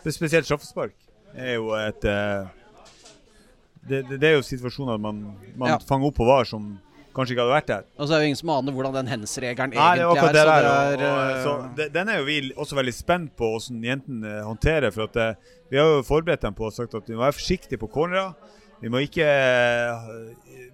[0.02, 0.92] det er Spesielt straffespark
[1.36, 2.46] er jo et eh,
[3.86, 5.20] det, det, det er jo situasjoner man,
[5.56, 5.78] man Ja.
[5.78, 6.78] fanger opp på VAR som
[7.16, 7.84] kanskje ikke hadde vært der.
[7.96, 10.18] Og så er det jo ingen som aner hvordan den hens-regelen Nei, det er egentlig
[10.18, 10.50] akkurat det er.
[10.50, 10.66] der.
[10.66, 13.84] og- og, er, så eh, de- den er jo vi også veldig spent på hvordan
[13.84, 14.90] jentene eh, håndterer.
[14.92, 15.34] For at eh,
[15.70, 18.34] vi har jo forberedt dem på og sagt at de må være forsiktige på cornerer.
[18.80, 20.10] Vi må ikke eh,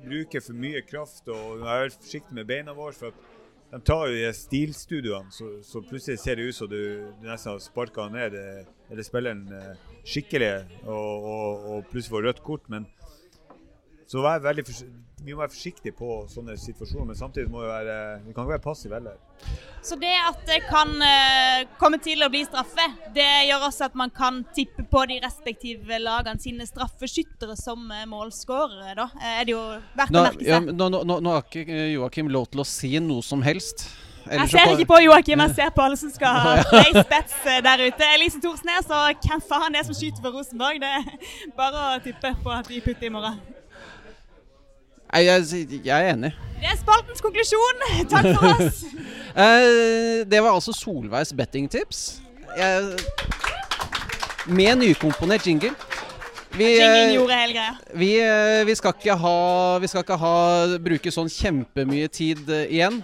[0.02, 2.92] bruke for mye kraft og være forsiktig med beina våre.
[2.98, 3.14] for
[3.72, 7.54] de tar jo de stilstudioene, så, så plutselig ser det ut som du, du nesten
[7.54, 10.50] har sparka ned eh, eller spilleren eh, skikkelig,
[10.84, 12.66] og, og, og plutselig får rødt kort.
[12.68, 12.84] Men
[14.10, 14.84] så vær veldig fors-
[15.24, 18.54] vi må være forsiktige på sånne situasjoner, men samtidig må vi være Vi kan ikke
[18.56, 19.16] være passive heller.
[19.82, 23.96] Så det at det kan eh, komme til å bli straffe, det gjør også at
[23.98, 29.08] man kan tippe på de respektive lagene sine straffeskyttere som uh, målskårere, da.
[29.18, 29.62] Eh, er det jo
[29.98, 30.52] verdt nå, å merke seg.
[30.52, 33.42] Ja, nå, nå, nå- nå har ikke eh, Joakim lov til å si noe som
[33.46, 33.88] helst.
[34.22, 37.34] Jeg Ellers ser ikke på Joakim, jeg ser på alle som skal ha place bets
[37.50, 38.12] eh, der ute.
[38.14, 40.78] Elise Thorsnes og hvem faen det er som skyter for Rosenborg?
[40.82, 43.42] Det er bare å tippe på at de putter i morgen.
[45.12, 46.30] Nei, jeg, jeg er enig.
[46.62, 47.82] Det er spaltens konklusjon.
[48.08, 48.84] Takk for oss.
[49.32, 52.20] Eh, det var altså Solveigs bettingtips.
[54.46, 55.70] Med nykomponert jingle.
[56.52, 57.14] Vi, eh,
[57.96, 60.34] vi, eh, vi skal ikke ha Vi skal ikke ha
[60.84, 63.00] bruke sånn kjempemye tid igjen.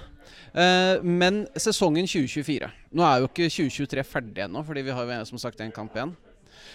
[1.02, 5.40] Men sesongen 2024 Nå er jo ikke 2023 ferdig ennå, fordi vi har jo som
[5.40, 6.12] sagt en kamp igjen.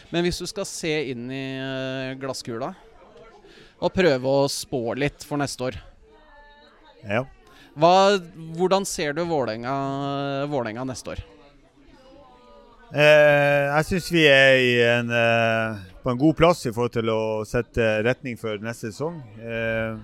[0.09, 1.45] Men hvis du skal se inn i
[2.17, 2.73] glasskula
[3.81, 5.77] og prøve å spå litt for neste år
[7.03, 7.23] Ja.
[7.77, 8.19] hva,
[8.57, 11.23] Hvordan ser du Vålerenga, Vålerenga neste år?
[12.93, 17.09] Eh, jeg syns vi er i en, eh, på en god plass i forhold til
[17.09, 19.17] å sette retning for neste sesong.
[19.41, 19.95] Eh,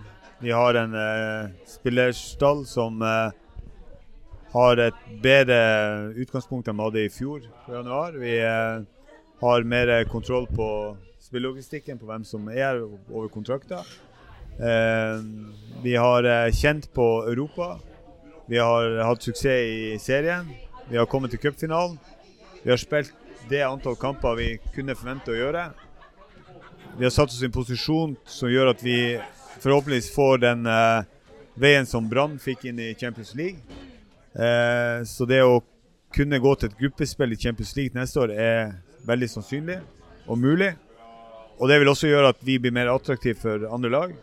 [0.42, 3.30] vi har en eh, spillerstall som eh,
[4.56, 5.60] har et bedre
[6.18, 8.18] utgangspunkt enn vi hadde i fjor på januar.
[8.18, 8.82] Vi eh,
[9.44, 10.70] har mer kontroll på
[11.30, 13.86] spillelogistikken, på hvem som er over kontrakter.
[14.58, 15.20] Eh,
[15.84, 17.78] vi har eh, kjent på Europa.
[18.50, 20.50] Vi har hatt suksess i serien.
[20.90, 22.00] Vi har kommet til cupfinalen.
[22.64, 23.14] Vi har spilt
[23.50, 25.70] det antall kamper vi kunne forvente å gjøre.
[26.98, 28.98] Vi har satt oss i en posisjon som gjør at vi
[29.62, 31.06] forhåpentligvis får den eh,
[31.62, 33.62] veien som Brann fikk inn i Champions League.
[34.34, 35.62] Eh, så det å
[36.14, 39.78] kunne gå til et gruppespill i Champions League neste år er veldig sannsynlig
[40.26, 40.74] og mulig.
[41.60, 44.14] Og det vil også gjøre at vi blir mer attraktive for andre lag.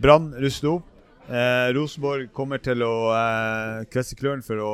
[0.00, 0.86] Brann ruster opp.
[1.30, 4.70] Eh, Rosenborg kommer til å eh, kvesse klørne for å,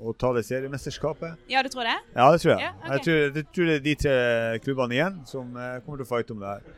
[0.00, 1.44] å ta det seriemesterskapet.
[1.52, 1.98] Ja, du tror det?
[2.16, 2.64] Ja, det tror jeg.
[2.64, 2.90] Ja, okay.
[2.90, 4.16] jeg, tror, jeg tror det er de tre
[4.64, 6.72] klubbene igjen som eh, kommer til å fighte om det her.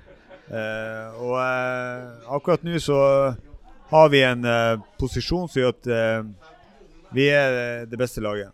[0.53, 2.99] Eh, og eh, akkurat nå så
[3.95, 6.53] har vi en eh, posisjon som gjør at eh,
[7.17, 8.53] vi er det beste laget.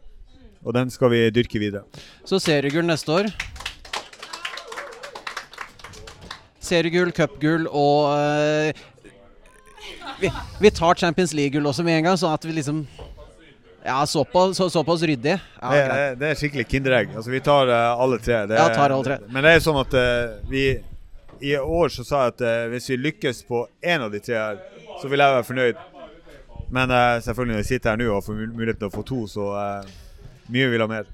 [0.63, 1.87] Og den skal vi dyrke videre.
[2.27, 3.33] Så seriegull neste år.
[6.69, 8.87] Seriegull, cupgull og eh,
[10.21, 12.83] vi, vi tar Champions League-gull også med en gang, sånn at vi liksom
[13.85, 15.39] Ja, såpass, så, såpass ryddig.
[15.39, 17.13] Ja, det, er, det, er skikkelig kinderegg.
[17.17, 18.43] Altså, vi tar uh, alle tre.
[18.51, 19.19] Det, Ja, tar alle tre.
[19.33, 20.65] Men det er sånn at uh, vi
[21.47, 24.37] I år så sa jeg at uh, hvis vi lykkes på én av de tre
[24.37, 24.59] her,
[24.99, 25.87] så vil jeg være fornøyd.
[26.75, 26.91] Men
[27.25, 29.47] selvfølgelig når vi sitter her nå og får muligheten til å få to, så
[30.53, 31.07] mye vil ha mer.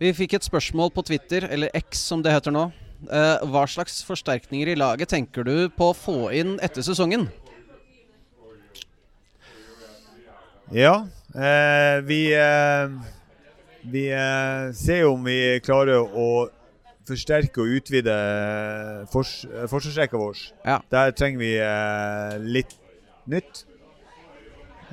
[0.00, 2.70] Vi fikk et spørsmål på Twitter, eller X som det heter nå.
[3.10, 7.26] Eh, hva slags forsterkninger i laget tenker du på å få inn etter sesongen?
[10.72, 12.88] Ja, eh, vi eh,
[13.82, 14.04] Vi
[14.78, 16.46] ser jo om vi klarer å
[17.08, 18.14] forsterke og utvide
[19.10, 20.38] fors forsvarsrekka vår.
[20.62, 20.78] Ja.
[20.92, 22.76] Der trenger vi eh, litt
[23.26, 23.64] nytt.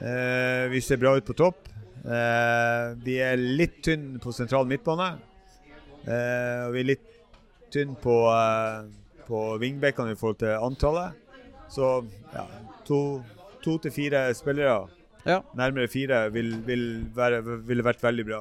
[0.02, 1.70] Eh, vi ser bra ut på topp.
[2.02, 5.12] Eh, vi er litt tynne på sentral midtbane.
[6.10, 7.19] Og vi er litt
[7.74, 8.88] tynn på, eh,
[9.28, 11.18] på vingbekkene i forhold til antallet.
[11.70, 11.90] Så
[12.34, 12.46] ja,
[12.88, 13.22] to,
[13.64, 14.88] to til fire spillere,
[15.28, 15.42] Ja.
[15.54, 17.42] nærmere fire, vil, vil være,
[17.86, 18.40] vært veldig bra.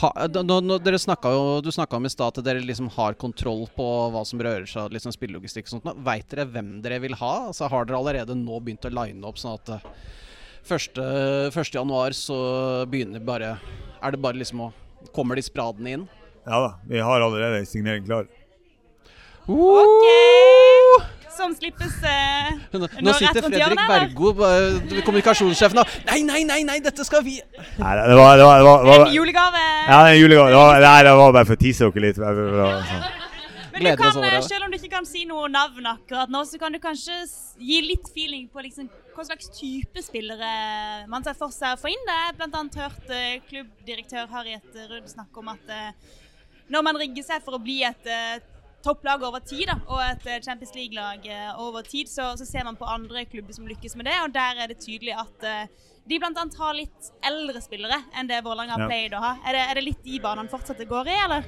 [0.00, 3.66] Ha, nå, nå, snakket jo, du snakka om i stad at dere liksom har kontroll
[3.76, 5.90] på hva som rører seg, liksom spillelogistikk og sånt.
[6.06, 7.32] Veit Vet dere hvem dere vil ha?
[7.50, 9.86] Altså, har dere allerede nå begynt å line opp sånn at eh,
[10.64, 11.04] første,
[11.76, 12.38] januar så
[12.88, 13.56] begynner bare
[14.02, 14.72] Er det bare liksom å
[15.12, 16.04] Kommer de spradene inn?
[16.46, 18.28] Ja da, vi har allerede signering klar.
[19.46, 21.08] OK!
[21.32, 23.80] Som slippes eh, Nå, Nå sitter Fredrik?
[23.88, 28.44] Bergo, bare- kommunikasjonssjefen, og Nei, nei, nei, nei, dette skal vi Nei, det var, det
[28.46, 29.62] var, det var, det var en julegave.
[29.88, 30.52] Ja, det er en julegave.
[30.52, 32.20] Det var, nei, det var bare for å tease dere litt.
[32.20, 33.08] Sånn.
[33.72, 36.60] Men du kan, eh, selv om du ikke kan si noe navn akkurat nå, så
[36.60, 37.16] kan du kanskje
[37.58, 40.52] gi litt feeling på liksom, hva slags type spillere
[41.10, 42.04] man ser for seg å få inn.
[42.06, 45.92] Det er blant annet hørt eh, klubbdirektør Harriet Ruud snakke om at eh,
[46.70, 48.36] når man rigger seg for å bli et eh,
[48.84, 52.66] topplag over tid, da, og et eh, Champions League-lag eh, over tid, så, så ser
[52.68, 55.88] man på andre klubber som lykkes med det, og der er det tydelig at uh,
[56.10, 58.90] de annet har litt eldre spillere enn det Vålerenga har Ja.
[58.90, 59.36] pleid å ha.
[59.46, 61.46] Er det, er det litt de banene fortsatt det går i, eller?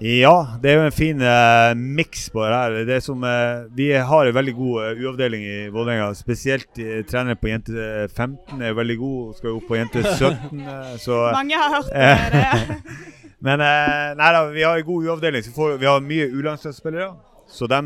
[0.00, 2.76] Ja, det er jo en fin uh, miks på det her.
[2.88, 6.14] Det som, uh, vi har en veldig god U-avdeling i Vålerenga.
[6.16, 10.62] Spesielt uh, treneren på jente 15 er veldig god, skal jo opp på jente 17.
[10.62, 12.14] eh, så, Mange har hørt det.
[12.32, 13.10] det.
[13.40, 15.42] men eh, nei da, vi har en god U-avdeling.
[15.46, 17.10] så får- Vi har mye U-landslagsspillere.
[17.48, 17.80] Så de,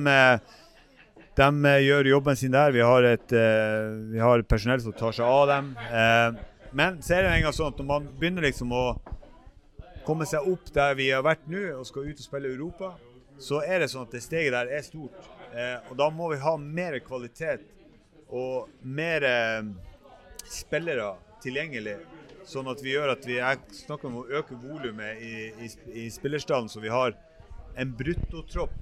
[1.38, 1.48] de
[1.86, 2.72] gjør jobben sin der.
[2.74, 5.70] Vi har et eh, vi har personell som tar seg av dem.
[5.90, 6.42] Eh,
[6.74, 8.84] men så er det en gang sånn at når man begynner liksom å
[10.05, 12.90] komme seg opp der vi har vært nå, og skal ut og spille Europa,
[13.40, 15.30] så er det sånn at det steget der er stort.
[15.55, 17.62] Eh, og da må vi ha mer kvalitet
[18.34, 19.62] og mer eh,
[20.50, 21.96] spillere tilgjengelig.
[22.49, 25.34] Sånn at vi gjør at vi Jeg snakker om å øke volumet i,
[25.64, 25.68] i,
[26.05, 27.16] i spillerstallen, så vi har
[27.80, 28.74] en bruttotropp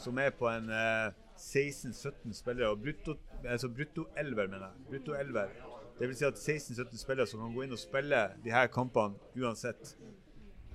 [0.00, 1.10] som er på en eh,
[1.40, 2.70] 16-17 spillere.
[2.70, 4.86] og brutto, altså brutto 11, mener jeg.
[4.90, 5.44] Brutto 11.
[5.98, 9.16] Det vil si at 16-17 spillere som kan gå inn og spille de her kampene
[9.36, 9.94] uansett.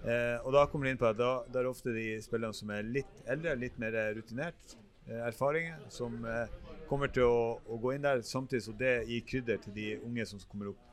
[0.06, 2.54] Eh, og da kommer det inn på at da, da er det ofte de spillerne
[2.54, 4.76] som er litt eldre, litt mer rutinert,
[5.08, 6.46] eh, erfaringer, som eh,
[6.90, 10.28] kommer til å, å, gå inn der, samtidig som det gir krydder til de unge
[10.30, 10.85] som kommer opp.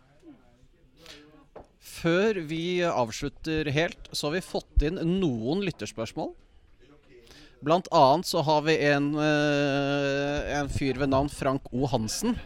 [1.82, 6.30] Før vi avslutter helt, så har vi fått inn noen lytterspørsmål.
[7.62, 11.86] Blant annet så har vi en, eh, en fyr ved navn Frank O.
[11.86, 12.38] Hansen.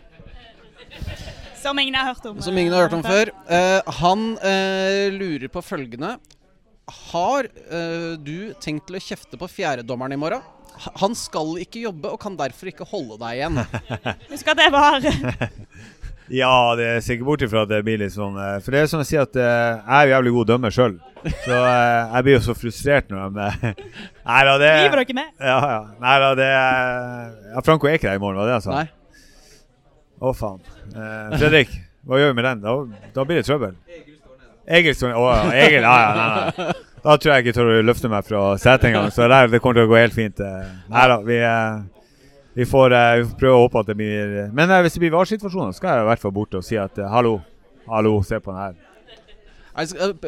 [1.61, 2.41] Som ingen har hørt om.
[2.43, 3.33] Som ingen har hørt om før.
[3.49, 6.17] Eh, han eh, lurer på følgende.
[7.13, 10.45] Har eh, du tenkt til å kjefte på fjerdedommeren i morgen?
[11.01, 13.63] Han skal ikke jobbe og kan derfor ikke holde deg igjen.
[14.29, 15.01] Husk at det var
[16.33, 18.89] Ja, det ser ikke bort ifra at det blir litt sånn eh, For det er
[18.91, 20.97] som jeg sier at eh, jeg er jo jævlig god dømmer sjøl.
[21.45, 23.47] Så eh, jeg blir jo så frustrert når de
[24.31, 25.31] Nei da, det Driver dere med?
[25.39, 25.79] Ja, ja.
[26.03, 28.81] Nei da, det Ja, Franco er ikke der i morgen, var det jeg sa?
[28.81, 28.87] Nei.
[30.17, 30.61] Å, faen.
[30.97, 31.73] Eh, Fredrik,
[32.09, 32.63] hva gjør vi med den?
[32.65, 32.77] Da,
[33.15, 33.75] da blir det trøbbel.
[34.67, 35.85] Egil står Å ja, Egil.
[35.87, 36.29] Ja, ja, nei,
[36.67, 36.79] nei.
[37.07, 39.13] Da tror jeg ikke jeg tør å løfte meg fra setet engang.
[39.15, 40.41] Så der, det kommer til å gå helt fint.
[40.91, 41.85] Nei da, vi, eh,
[42.57, 45.03] vi, får, eh, vi får prøve å håpe at det blir Men eh, hvis det
[45.05, 47.39] blir varsituasjoner, skal jeg i hvert fall bort og si at eh, hallo,
[47.91, 48.83] hallo, se på den her.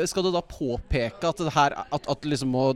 [0.04, 2.66] Skal, du da påpeke at det her at, at liksom må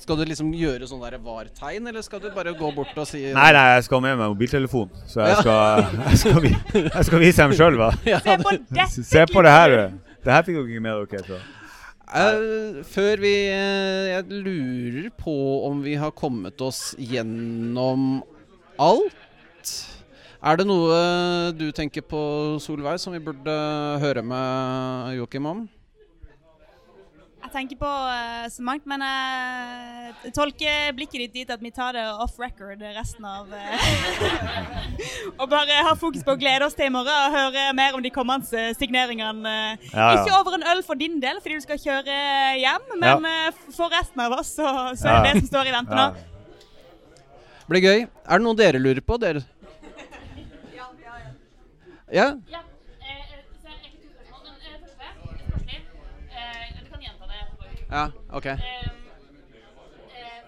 [0.00, 3.20] Skal du liksom gjøre sånn der var-tegn, eller skal du bare gå bort og si
[3.36, 4.88] Nei, nei, jeg skal ha med meg mobiltelefon.
[5.06, 7.92] Så jeg skal, jeg skal, vi- jeg skal vise dem sjøl, hva.
[8.24, 8.56] Se på!
[9.12, 9.76] Se på det her.
[9.76, 10.16] du.
[10.24, 11.38] Det her fikk dere ikke med dere.
[12.12, 15.36] Eh, før vi uh, Jeg lurer på
[15.68, 18.22] om vi har kommet oss gjennom
[18.82, 19.74] alt.
[20.42, 20.96] Er det noe
[21.54, 22.18] du tenker på,
[22.62, 23.54] Solveig, som vi burde
[24.02, 25.60] høre med Joakim om?
[27.42, 31.92] Jeg tenker på eh, så mangt, men jeg tolker blikket ditt dit at vi tar
[31.96, 33.82] det off record resten av eh,
[35.42, 38.02] Og bare har fokus på å glede oss til i morgen og høre mer om
[38.04, 39.42] de kommende eh, signeringene.
[39.74, 40.22] eh, Ja, ja.
[40.22, 42.16] Ikke over en øl for din del, fordi du skal kjøre
[42.62, 43.50] hjem, men ja.
[43.74, 45.22] for resten av oss så, så er Ja.
[45.26, 46.06] det det som står i vente nå.
[47.62, 47.68] Ja.
[47.70, 48.00] Blir gøy.
[48.26, 49.42] Er det noe dere lurer på, dere?
[50.74, 50.86] Ja?
[52.10, 52.26] Ja.
[52.26, 52.26] ja.
[52.50, 52.60] ja.
[53.06, 53.22] eh.
[56.32, 57.40] Eh, du kan gjenta det.
[57.90, 58.46] Ja, ok.
[58.46, 58.58] Eh, eh,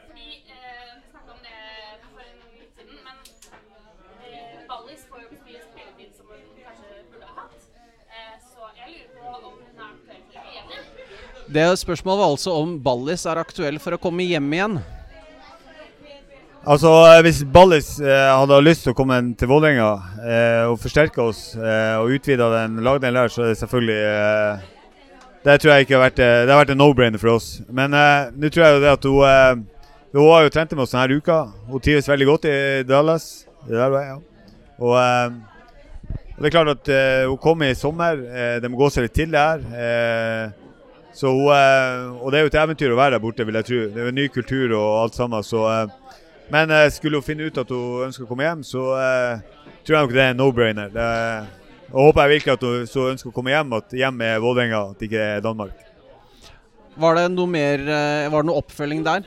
[0.05, 1.59] fordi eh, vi snakket om det
[2.11, 3.17] for en litt siden, men
[4.27, 7.61] eh, Ballis får jo ikke så mye spilletid som hun kanskje burde ha hatt.
[8.11, 10.79] Eh, så jeg lurer på om hun er aktuell for å bli enig.
[11.55, 14.77] Det spørsmålet var altså om Ballis er aktuell for å komme hjem igjen.
[16.65, 16.89] Altså,
[17.21, 19.89] Hvis Ballis eh, hadde lyst til å komme til Vålerenga
[20.25, 24.62] eh, og forsterke oss eh, og utvide den lagdelen der, så er det selvfølgelig eh,
[25.45, 27.49] Det tror jeg ikke har vært eh, Det har vært en no-brainer for oss.
[27.69, 29.67] Men eh, nå tror jeg jo det at hun
[30.15, 31.39] Hun har jo trent med oss denne uka.
[31.69, 32.57] Hun trives veldig godt i
[32.89, 33.29] Dallas.
[33.67, 34.57] Det der var jeg, ja.
[34.79, 35.41] Og,
[36.39, 36.91] det er klart at
[37.27, 38.21] hun kom i sommer.
[38.62, 40.55] Det må gå seg litt til det her.
[41.15, 43.81] Så hun, og det er jo et eventyr å være der borte, vil jeg tro.
[43.91, 45.43] Det er jo en ny kultur og alt sammen.
[45.43, 45.67] så...
[46.53, 49.38] Men eh, skulle hun finne ut at hun ønsker å komme hjem, så eh,
[49.84, 50.90] tror jeg nok det er en no-brainer.
[51.95, 54.80] Og håper jeg virkelig at hun så ønsker å komme hjem, at hjem er Vålerenga,
[54.92, 55.76] at det ikke er Danmark.
[57.01, 59.24] Var det noe mer eh, Var det noe oppfølging der?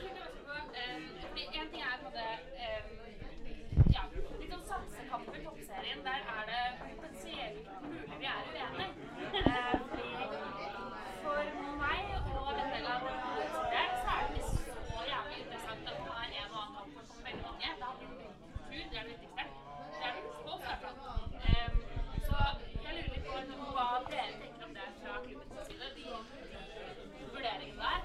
[1.20, 2.30] fordi en ting er på det
[2.64, 2.80] eh,
[3.92, 4.02] Ja,
[4.40, 6.00] litt sånn sansekamper i toppserien.
[6.06, 8.88] Der er det potensielt mulig vi er uenige.
[9.36, 10.08] Eh, fordi
[11.28, 11.36] for
[11.76, 14.48] meg og en del av seeren så er det ikke
[14.88, 17.68] så jævlig interessant at det er en og annen kamp hvor det kommer veldig mange.
[17.68, 19.44] Det handler om kultur, det er det viktigste.
[19.44, 21.22] Det er det viktigste for oss, i hvert fall.
[21.44, 21.68] Eh,
[22.24, 22.36] så
[22.88, 25.86] jeg lurer litt på hva dere tenker om det fra klubbens side.
[25.98, 28.00] De, de vurderingene der.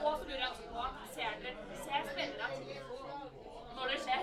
[0.00, 0.82] Og så lurer jeg også på,
[1.14, 1.52] ser dere
[1.84, 2.98] ser spillere av TIFO
[3.76, 4.22] når det skjer?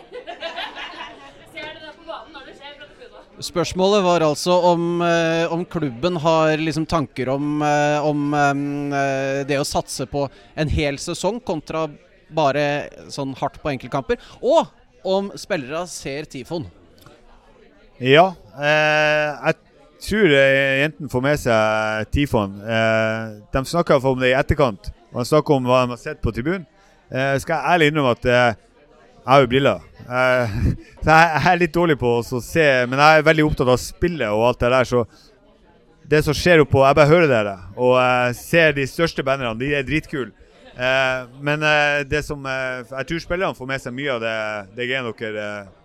[1.52, 3.27] ser dere det på banen når det skjer fra tribunen?
[3.38, 9.60] Spørsmålet var altså om, eh, om klubben har liksom tanker om, eh, om eh, det
[9.60, 11.88] å satse på en hel sesong kontra
[12.34, 14.18] bare sånn hardt på enkeltkamper.
[14.42, 14.66] Og
[15.06, 16.66] om spillere ser Tifon.
[18.02, 19.56] Ja, eh, jeg
[20.02, 22.58] tror jentene får med seg Tifon.
[22.62, 24.90] Eh, de snakker om det i etterkant.
[25.14, 26.66] Og de snakker om hva de har sett på tribunen.
[27.12, 28.56] Eh, skal jeg ærlig innrømme at eh,
[29.28, 29.88] jeg har jo briller.
[30.08, 30.52] Eh,
[31.04, 34.32] så jeg, er litt dårlig på å se, men jeg er veldig opptatt av spillet
[34.32, 34.88] og alt det der.
[34.88, 35.04] Så
[36.08, 39.58] det som skjer oppå Jeg bare hører dere og eh, ser de største bannerne.
[39.60, 40.32] De er dritkule.
[40.78, 44.38] Eh, men eh, det som eh, Jeg tror spillerne får med seg mye av det,
[44.78, 45.76] det greiene dere eh,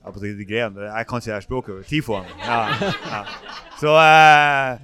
[0.00, 0.12] ja.
[0.12, 1.82] Jeg kan ikke det språket.
[1.88, 2.28] Tifoen.
[2.44, 2.60] Ja,
[3.08, 3.24] ja.
[3.80, 4.78] Så eh,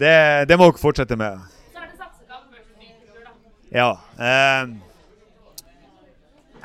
[0.00, 0.16] det,
[0.48, 1.40] det må dere fortsette med.
[1.72, 3.32] Så er det satsekamp versus ny kultur, da.
[3.76, 3.90] Ja.
[4.16, 4.62] Eh,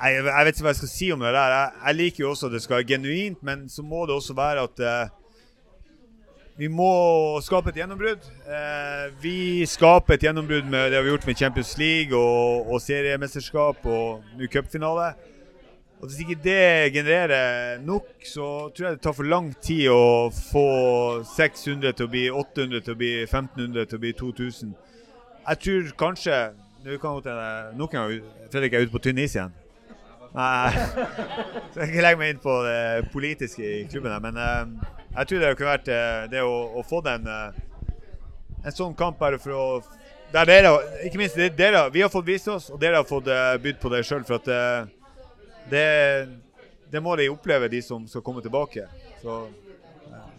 [0.03, 1.53] Jeg, jeg vet ikke hva jeg skal si om det der.
[1.55, 4.33] Jeg, jeg liker jo også at det skal være genuint, men så må det også
[4.35, 5.11] være at eh,
[6.59, 6.89] vi må
[7.41, 8.25] skape et gjennombrudd.
[8.45, 12.81] Eh, vi skaper et gjennombrudd med det vi har gjort med Champions League og, og
[12.83, 15.13] seriemesterskap og nå cupfinale.
[16.03, 20.27] Og Hvis ikke det genererer nok, så tror jeg det tar for lang tid å
[20.35, 20.67] få
[21.31, 24.75] 600 til å bli 800 til å bli 1500 til å bli 2000.
[25.47, 26.43] Jeg tror kanskje
[26.83, 28.17] Nå kan godt hende
[28.51, 29.53] Fredrik er ute på tynn is igjen.
[30.33, 32.77] Nei, så jeg skal ikke legge meg inn på det
[33.13, 36.83] politiske i klubben her, men eh, jeg tror det kunne vært eh, det å, å
[36.89, 37.59] få den eh,
[38.63, 39.65] en sånn kamp bare for å
[40.33, 40.71] der dere,
[41.05, 43.27] Ikke minst dere, vi har fått vist oss, og dere har fått
[43.61, 44.23] bydd på det sjøl.
[44.25, 44.47] For at
[45.69, 45.83] det,
[46.89, 48.87] det må de oppleve, de som skal komme tilbake.
[49.21, 49.35] Så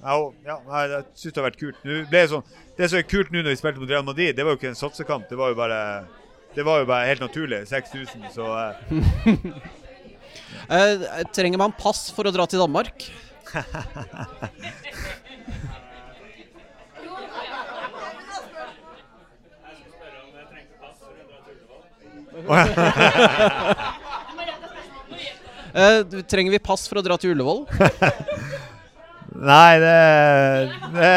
[0.02, 1.86] ja, jeg syns det har vært kult.
[2.10, 2.42] Det, sånn,
[2.74, 4.72] det som er kult nå når vi spilte mot Real Madrid, det var jo ikke
[4.72, 5.30] en satsekamp.
[5.30, 5.80] Det var jo bare,
[6.58, 7.62] det var jo bare helt naturlig.
[7.70, 8.26] 6000.
[8.34, 8.50] Så
[11.34, 13.08] trenger man pass for å dra til Danmark?
[25.74, 27.64] uh, trenger vi pass for å dra til Ullevål?
[29.34, 29.94] Nei, det,
[30.94, 31.08] det,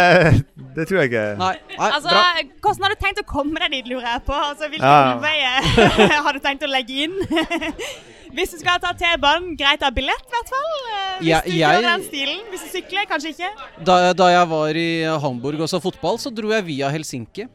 [0.75, 1.25] det tror jeg ikke.
[1.37, 1.53] Nei.
[1.77, 2.23] Nei Altså, bra.
[2.65, 4.33] Hvordan har du tenkt å komme deg dit, lurer jeg på?
[4.33, 5.13] Altså, Hvilke Ja.
[5.13, 7.17] omveier har du tenkt å legge inn?
[8.37, 10.73] Hvis du skal ta T-banen, greit å ha billett, i hvert fall.
[10.93, 12.41] Eh, Hvis Ja, du jeg- kjører den stilen.
[12.51, 13.49] Hvis du sykler, kanskje ikke.
[13.83, 14.89] Da, da jeg var i
[15.23, 17.47] Hamburg og så fotball, så dro jeg via Helsinki.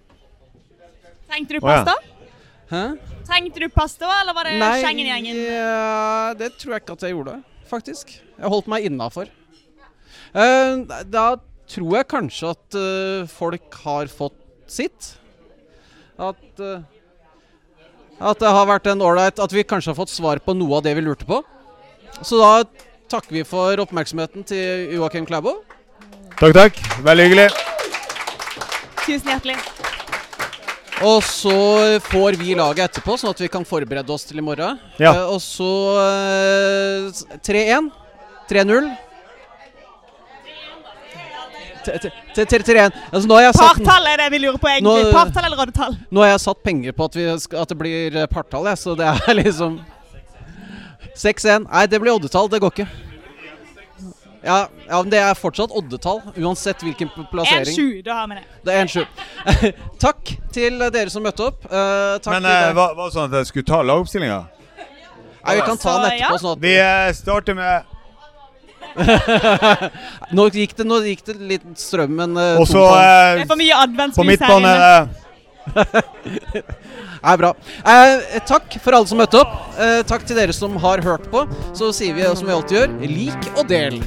[1.31, 1.95] Trengte du Å, ja.
[2.73, 2.83] Hæ?
[3.29, 5.37] Trengte du pasta, eller var det Schengen-gjengen?
[5.47, 7.37] ja, det tror jeg ikke at jeg gjorde,
[7.71, 8.13] faktisk.
[8.39, 9.29] Jeg holdt meg innafor.
[10.35, 11.37] Uh, da
[11.69, 15.13] tror jeg kanskje at uh, folk har fått sitt.
[16.19, 16.83] At eh,
[18.21, 20.85] At det har vært en ålreit At vi kanskje har fått svar på noe av
[20.85, 21.41] det vi lurte på.
[22.23, 22.65] Så da
[23.11, 25.59] takker vi for oppmerksomheten til Joakim Klæbo.
[26.39, 26.83] Takk, takk.
[27.05, 27.49] Veldig hyggelig.
[29.03, 29.57] Tusen hjertelig.
[31.03, 31.55] Og så
[32.07, 34.79] får vi laget etterpå, sånn at vi kan forberede oss til i morgen.
[35.03, 35.11] Ja.
[35.17, 37.91] Eh, og så eh, 3-1.
[38.53, 38.93] 3-0.
[41.85, 42.99] T- t- t- t- 3-1.
[43.13, 45.13] Altså, nå, har jeg satt, Partall er det vi lurer på, egentlig.
[45.15, 45.97] Partall eller oddetall?
[46.11, 48.83] nå har jeg satt penger på at, vi skal, at det blir eh, partall, jeg,
[48.83, 49.81] så det er liksom
[51.17, 51.67] 6-1.
[51.69, 52.51] Nei, det blir oddetall.
[52.53, 52.89] Det går ikke.
[54.43, 57.77] Ja, ja, men det er fortsatt oddetall, uansett hvilken plassering.
[57.77, 58.47] 1-7, da har vi det.
[58.67, 59.05] Det er 1-7.
[60.07, 61.63] Takk til dere som møtte opp.
[61.71, 64.41] Uh, takk Men til eh, var det sånn at jeg skulle ta lagoppstillinga?
[65.43, 66.41] Nei, vi kan ta den etterpå.
[66.43, 67.92] Sånn at Vi eh, starter med
[70.37, 73.61] nå, gikk det, nå gikk det litt strøm, men uh, Også Det eh, er for
[73.61, 74.93] mye på adventslys her midtbane inne.
[75.01, 75.21] eh,
[77.33, 77.53] er bra.
[77.87, 79.59] Eh, takk for alle som møtte opp.
[79.79, 81.47] Eh, takk til dere som har hørt på.
[81.79, 84.03] Så sier vi som vi alltid gjør, lik og del.